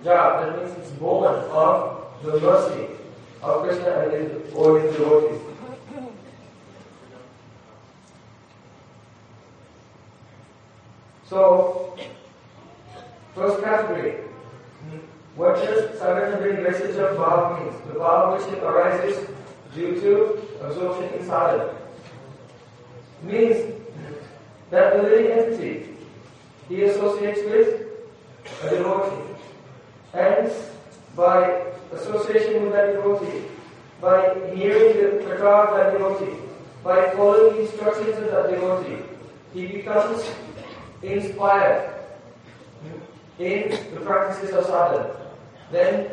jap, 0.05 0.47
that 0.47 0.57
means 0.57 0.79
it's 0.79 0.91
born 0.93 1.35
of 1.35 2.07
the 2.23 2.41
mercy 2.41 2.87
of 3.43 3.63
Krishna 3.65 3.91
and 3.91 4.13
his, 4.13 4.55
or 4.55 4.81
his 4.81 4.97
devotees. 4.97 5.41
So, 11.29 11.97
first 13.35 13.63
category, 13.63 14.30
what 15.41 15.55
does 15.57 15.99
Sagarna 15.99 16.63
message 16.63 16.97
of 16.97 17.17
Bhav 17.17 17.59
means? 17.59 17.75
The 17.87 17.99
Bhav 17.99 18.37
which 18.37 18.63
arises 18.63 19.27
due 19.75 19.99
to 19.99 20.39
absorption 20.63 21.19
in 21.19 21.25
sadhana. 21.25 21.75
Means 23.23 23.75
that 24.71 24.97
the 24.97 25.03
living 25.03 25.33
entity 25.33 25.97
he 26.69 26.83
associates 26.83 27.41
with 27.47 27.89
a 28.65 28.69
devotee. 28.69 29.35
And 30.13 30.53
by 31.17 31.63
association 31.93 32.65
with 32.65 32.73
that 32.73 32.93
devotee, 32.93 33.45
by 33.99 34.35
hearing 34.55 34.93
the 34.99 35.25
prakar 35.25 35.69
of 35.69 35.77
that 35.79 35.93
devotee, 35.97 36.37
by 36.85 37.13
following 37.13 37.55
the 37.55 37.63
instructions 37.63 38.19
of 38.19 38.31
that 38.31 38.51
devotee, 38.51 39.03
he 39.55 39.67
becomes 39.69 40.23
inspired 41.03 41.95
in 43.39 43.71
the 43.95 44.01
practices 44.01 44.55
of 44.55 44.67
sadhana. 44.67 45.20
Then, 45.71 46.11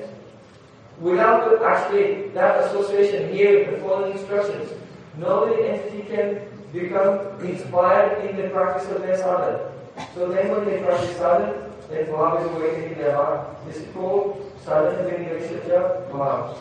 without 0.99 1.64
actually 1.64 2.30
that 2.30 2.64
association, 2.66 3.34
hearing 3.34 3.72
the 3.72 3.80
following 3.80 4.18
instructions, 4.18 4.72
no 5.18 5.45
entity 5.45 6.03
can 6.03 6.41
become 6.72 7.39
inspired 7.41 8.30
in 8.30 8.38
the 8.38 8.49
practice 8.49 8.89
of 8.91 9.01
their 9.01 9.18
sadhana. 9.18 9.72
So 10.14 10.30
then 10.30 10.51
when 10.51 10.66
they 10.66 10.84
practice 10.84 11.16
sadhana, 11.18 11.72
then 11.89 12.05
Bhav 12.08 12.45
is 12.45 12.51
awakening 12.51 12.91
in 12.93 12.97
their 12.99 13.16
heart. 13.16 13.66
This 13.66 13.78
is 13.78 13.93
called 13.93 14.51
sadhana 14.64 15.10
viniveshaja 15.10 16.12
Bhav. 16.12 16.58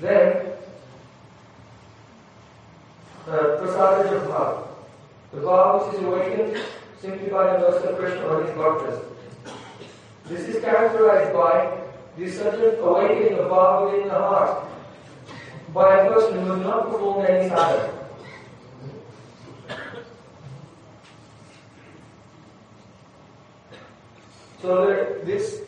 Then, 0.00 0.52
uh, 3.26 3.30
prasadaja 3.30 4.26
Bhav. 4.28 4.67
The 5.32 5.40
which 5.40 6.00
is 6.00 6.06
awakened 6.06 6.64
simply 7.00 7.28
by 7.28 7.52
the 7.52 7.58
mercy 7.58 7.88
of 7.88 7.98
Krishna 7.98 8.22
or 8.22 8.44
his 8.44 8.54
bhaktas. 8.56 9.04
This 10.24 10.48
is 10.48 10.62
characterized 10.64 11.34
by 11.34 11.78
the 12.16 12.30
sudden 12.30 12.80
awakening 12.80 13.38
of 13.38 13.50
Bhav 13.50 13.92
within 13.92 14.08
the 14.08 14.14
heart 14.14 14.66
by 15.74 15.98
a 15.98 16.12
person 16.12 16.40
who 16.40 16.52
has 16.52 16.60
not 16.62 16.90
performed 16.90 17.28
any 17.28 17.48
sadhana. 17.48 17.92
So 24.62 25.20
this, 25.24 25.60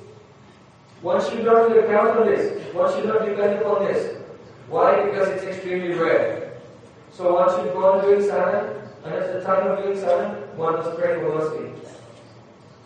one 1.02 1.20
should 1.22 1.44
not 1.44 1.68
count 1.86 2.18
on 2.18 2.26
this. 2.26 2.74
One 2.74 2.92
should 2.92 3.06
not 3.06 3.24
depend 3.24 3.60
upon 3.60 3.84
this. 3.84 4.16
Why? 4.68 5.04
Because 5.04 5.28
it's 5.28 5.44
extremely 5.44 5.94
rare. 5.94 6.54
So 7.12 7.34
one 7.34 7.48
should 7.50 7.72
go 7.72 7.92
on 7.92 8.04
doing 8.04 8.22
sadhana, 8.22 8.79
and 9.04 9.14
at 9.14 9.32
the 9.32 9.40
time 9.42 9.66
of 9.66 9.82
doing 9.82 9.98
sadhana, 9.98 10.34
one 10.56 10.74
must 10.74 10.98
pray 10.98 11.14
for 11.14 11.38
mercy. 11.38 11.72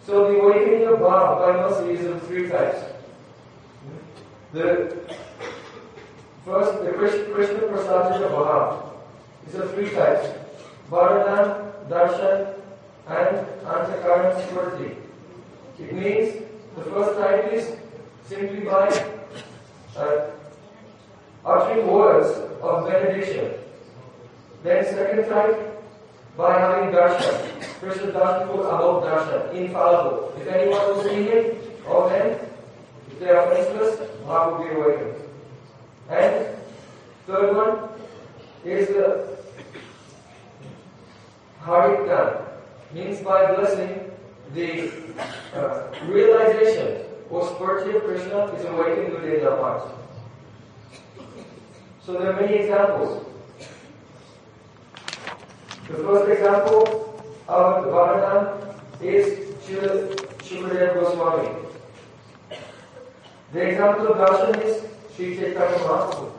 So 0.06 0.32
the 0.32 0.38
awakening 0.38 0.86
of 0.86 0.98
Bhav 0.98 1.38
by 1.38 1.52
mercy 1.52 2.00
is 2.00 2.06
of 2.06 2.22
three 2.26 2.48
types. 2.48 2.78
The 4.52 4.96
first, 6.44 6.84
the 6.84 6.92
Krishna, 6.92 7.24
Krishna 7.34 7.58
Prasadja 7.60 8.30
Bhav 8.30 8.90
is 9.48 9.54
of 9.54 9.74
three 9.74 9.90
types. 9.90 10.28
Bharanam, 10.90 11.72
Darshan, 11.88 12.54
and 13.08 13.46
Antakaran 13.64 14.46
Smriti. 14.46 14.96
It 15.78 15.92
means 15.92 16.44
the 16.76 16.84
first 16.84 17.18
type 17.18 17.52
is 17.52 17.76
simply 18.26 18.60
by 18.60 18.88
uh, 19.96 20.30
uttering 21.44 21.86
words 21.86 22.28
of 22.62 22.86
benediction. 22.86 23.52
Then 24.62 24.84
second 24.84 25.28
type, 25.28 25.73
by 26.36 26.58
having 26.58 26.94
darshan. 26.94 27.80
Krishna 27.80 28.12
darshan 28.12 28.46
goes 28.48 28.66
above 28.66 29.04
darshan, 29.04 29.54
infallible. 29.54 30.32
If 30.40 30.48
anyone 30.48 30.86
will 30.88 31.02
see 31.02 31.22
him 31.24 31.56
or 31.86 32.08
them, 32.08 32.38
if 33.10 33.20
they 33.20 33.30
are 33.30 33.54
faceless, 33.54 34.00
heart 34.24 34.58
will 34.58 34.64
be 34.64 34.74
awakened. 34.74 35.14
And 36.10 36.56
third 37.26 37.56
one 37.56 37.88
is 38.64 38.88
the 38.88 39.36
Harikdan, 41.62 42.42
means 42.92 43.20
by 43.20 43.54
blessing 43.54 44.10
the 44.54 44.90
uh, 45.54 45.82
realization 46.06 47.06
or 47.30 47.46
spiritual 47.54 48.00
Krishna 48.00 48.44
is 48.52 48.64
awakened 48.64 49.14
within 49.14 49.40
their 49.40 49.56
hearts. 49.56 49.86
So 52.04 52.12
there 52.12 52.32
are 52.32 52.40
many 52.40 52.54
examples. 52.56 53.26
The 55.86 55.96
first 55.96 56.30
example 56.30 57.22
of 57.46 57.84
Bhagavatam 57.84 59.02
is 59.02 59.26
Shukadev 59.66 60.94
Goswami. 60.94 61.50
The 63.52 63.60
example 63.60 64.08
of 64.08 64.16
darshan 64.16 64.64
is 64.64 64.82
Sri 65.14 65.36
Chaitanya 65.36 65.76
Mahaprabhu. 65.84 66.32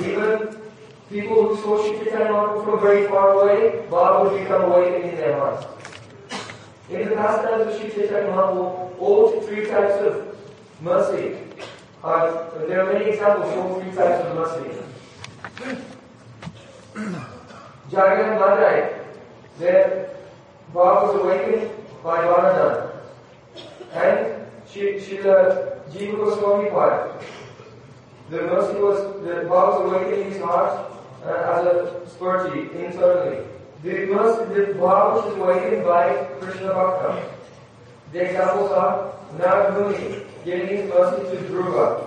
Even 0.00 0.60
people 1.08 1.46
who 1.46 1.62
saw 1.62 1.80
Sri 1.84 1.98
Chaitanya 1.98 2.32
Mahaprabhu 2.32 2.64
from 2.64 2.80
very 2.80 3.06
far 3.06 3.30
away, 3.34 3.86
Baba 3.88 4.28
would 4.28 4.40
become 4.42 4.62
awakened 4.62 5.10
in 5.10 5.16
their 5.16 5.38
hearts. 5.38 5.66
In 6.90 7.08
the 7.08 7.14
pastimes 7.14 7.72
of 7.72 7.80
Sri 7.80 7.90
Chaitanya 7.90 8.32
Mahaprabhu, 8.32 8.98
all 8.98 9.40
three 9.42 9.66
types 9.66 10.02
of 10.02 10.36
mercy 10.80 11.36
are, 12.02 12.50
there 12.66 12.80
are 12.80 12.92
many 12.92 13.10
examples 13.10 13.52
of 13.52 13.58
all 13.58 13.80
three 13.80 13.92
types 13.92 14.26
of 14.26 14.34
mercy. 14.34 15.93
Jagan 16.94 18.38
Madai, 18.38 19.00
there 19.58 20.10
Baba 20.72 21.06
was 21.06 21.20
awakened 21.20 21.70
by 22.02 22.18
Vanadan. 22.18 22.90
And 23.92 24.46
Srila 24.68 25.90
Jiva 25.90 26.16
Goswami 26.16 26.70
Pad. 26.70 27.24
The 28.30 28.42
mercy 28.42 28.78
was, 28.78 28.98
the 29.24 29.46
Baba 29.48 29.82
was 29.82 29.92
awakening 29.92 30.32
his 30.32 30.42
heart 30.42 30.92
uh, 31.24 31.28
as 31.28 31.66
a 31.66 32.16
spurti 32.16 32.72
internally. 32.74 33.44
The 33.82 34.06
mercy, 34.06 34.54
the 34.54 34.74
Baba 34.74 35.20
was 35.20 35.36
awakened 35.36 35.84
by 35.84 36.14
Krishna 36.40 36.68
Bhakta. 36.68 37.28
The 38.12 38.20
examples 38.20 38.70
are 38.70 39.12
Narad 39.36 39.74
Muni 39.74 40.22
giving 40.44 40.68
his 40.68 40.88
mercy 40.90 41.36
to 41.36 41.42
Dhruva. 41.44 42.06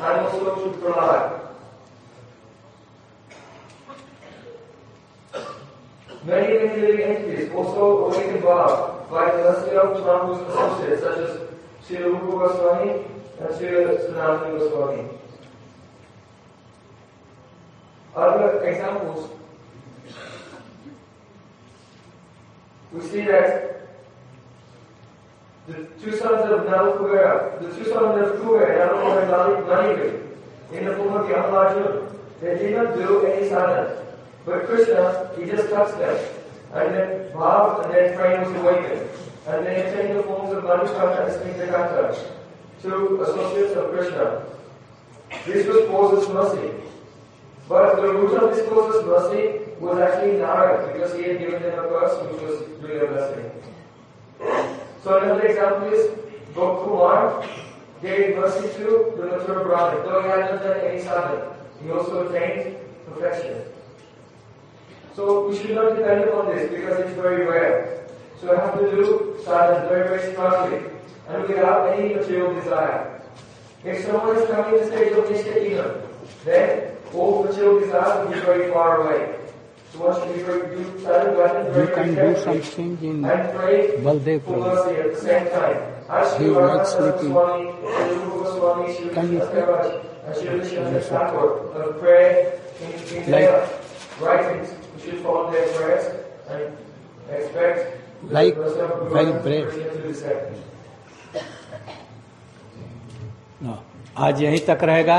and 0.00 0.26
also 0.26 0.54
to 0.54 0.78
Prahlad. 0.78 1.41
Many, 6.24 6.54
many 6.54 6.80
living 6.80 7.00
entities 7.02 7.50
also 7.52 8.06
awakened 8.06 8.44
Bhav 8.44 9.10
by 9.10 9.30
the 9.32 9.38
mercy 9.38 9.76
of 9.76 9.96
Mahaprabhu's 9.96 10.48
associates 10.48 11.02
such 11.02 11.18
as 11.18 11.40
Srila 11.84 12.20
Rupa 12.20 12.36
Goswami 12.38 12.90
and 13.40 13.48
Srila 13.48 13.98
Sanatana 14.06 14.58
Goswami. 14.58 15.08
Other 18.14 18.62
examples, 18.62 19.30
we 22.92 23.00
see 23.00 23.22
that 23.22 23.88
the 25.66 25.74
two 26.00 26.16
sons 26.16 26.50
of 26.50 26.60
Nalakuvera, 26.66 27.60
the 27.60 27.68
two 27.76 27.90
sons 27.90 28.20
of 28.20 28.40
Kuvera, 28.40 28.92
Nalakuvera 28.92 29.56
and 29.56 29.66
Manigri, 29.66 30.22
in 30.72 30.84
the 30.84 30.94
form 30.96 31.14
of 31.14 31.26
Yamarjuna, 31.26 32.12
they 32.40 32.58
did 32.58 32.76
not 32.76 32.94
do 32.94 33.24
any 33.26 33.48
sadhana. 33.48 34.11
But 34.44 34.66
Krishna, 34.66 35.30
he 35.38 35.46
just 35.46 35.70
touched 35.70 35.98
them. 35.98 36.18
And 36.74 36.94
then 36.94 37.30
Bhav 37.32 37.84
and 37.84 37.94
then 37.94 38.16
Prem 38.16 38.40
was 38.42 38.60
awakened. 38.60 39.08
And 39.46 39.66
they 39.66 39.76
attained 39.82 40.18
the 40.18 40.22
forms 40.22 40.52
of 40.52 40.64
Madhukanta 40.64 41.26
and 41.26 41.34
Snitakanta, 41.42 42.16
two 42.80 43.22
associates 43.22 43.76
of 43.76 43.90
Krishna. 43.90 44.44
This 45.46 45.66
was 45.66 45.88
Moses' 45.90 46.28
mercy. 46.28 46.70
But 47.68 47.96
the 47.96 48.02
root 48.02 48.34
of 48.40 48.54
this 48.54 48.68
Moses' 48.70 49.04
mercy 49.04 49.72
was 49.80 49.98
actually 49.98 50.38
Narad, 50.38 50.92
because 50.92 51.14
he 51.14 51.22
had 51.24 51.38
given 51.38 51.62
them 51.62 51.78
a 51.78 51.88
curse 51.88 52.22
which 52.22 52.42
was 52.42 52.62
really 52.80 53.00
a 53.00 53.06
blessing. 53.06 53.50
So 55.02 55.18
another 55.18 55.46
example 55.46 55.92
is 55.92 56.10
Gokumar 56.54 57.48
gave 58.00 58.36
mercy 58.36 58.68
to 58.78 59.12
the 59.16 59.22
Mathura 59.22 59.64
Brahmin. 59.64 60.04
Though 60.04 60.22
he 60.22 60.28
had 60.28 60.50
not 60.50 60.62
done 60.62 60.80
any 60.80 61.00
sadhana, 61.00 61.56
he 61.82 61.90
also 61.90 62.28
attained 62.28 62.76
perfection. 63.06 63.71
So 65.14 65.48
we 65.48 65.56
should 65.58 65.74
not 65.74 65.96
depend 65.96 66.24
upon 66.24 66.54
this 66.54 66.70
because 66.70 66.98
it's 67.00 67.12
very 67.20 67.44
rare. 67.46 68.06
So 68.40 68.56
I 68.56 68.60
have 68.64 68.78
to 68.78 68.90
do 68.90 69.36
sadhana 69.44 69.88
very, 69.88 70.08
very 70.08 70.34
smartly 70.34 70.78
and 71.28 71.42
without 71.48 71.92
any 71.98 72.14
material 72.14 72.54
desire. 72.54 73.22
If 73.84 74.04
someone 74.04 74.36
is 74.36 74.48
coming 74.48 74.78
to 74.78 74.84
the 74.84 74.90
stage 74.90 75.12
of 75.12 75.24
Nishta 75.24 76.08
then 76.44 76.96
all 77.14 77.44
material 77.44 77.80
desire 77.80 78.24
will 78.24 78.32
be 78.32 78.40
very 78.40 78.70
far 78.72 79.02
away. 79.02 79.38
So 79.92 80.08
one 80.08 80.14
should 80.18 80.34
be 80.34 80.42
very, 80.42 80.76
do 80.76 80.84
bhajan 81.04 81.76
You 81.76 81.94
can 81.94 82.14
very 82.14 82.34
do 82.34 82.40
something 82.40 82.98
in 83.02 83.24
and 83.24 83.54
pray 83.56 83.88
Baldev 83.98 84.42
for 84.44 84.54
Prabhu. 84.56 84.74
mercy 84.74 84.96
at 85.00 85.14
the 85.14 85.20
same 85.20 85.48
time. 85.50 85.78
He 86.40 86.46
likes 86.48 86.56
Radha 86.56 86.86
sleeping. 86.86 87.30
Swami, 87.32 87.72
Sri 87.82 88.16
Rupa 88.16 88.44
Goswami, 88.44 88.94
Sri 88.96 89.08
Can 89.10 89.32
you- 89.32 89.38
Satyaraj, 89.40 90.04
and 90.26 90.36
Sri 90.36 90.48
Vishwanath 90.48 91.04
Thakur 91.04 91.92
pray 92.00 92.52
in, 92.80 93.22
in 93.24 93.30
Like- 93.30 93.68
writings. 94.20 94.68
Should 95.04 95.18
follow 95.20 95.50
their 95.50 95.66
prayers 95.68 96.04
and 96.48 96.76
expect 97.28 97.98
Like 98.30 98.54
to 98.54 100.08
descend. 100.08 100.58
आज 104.18 104.42
यहीं 104.42 104.58
तक 104.66 104.82
रहेगा 104.84 105.18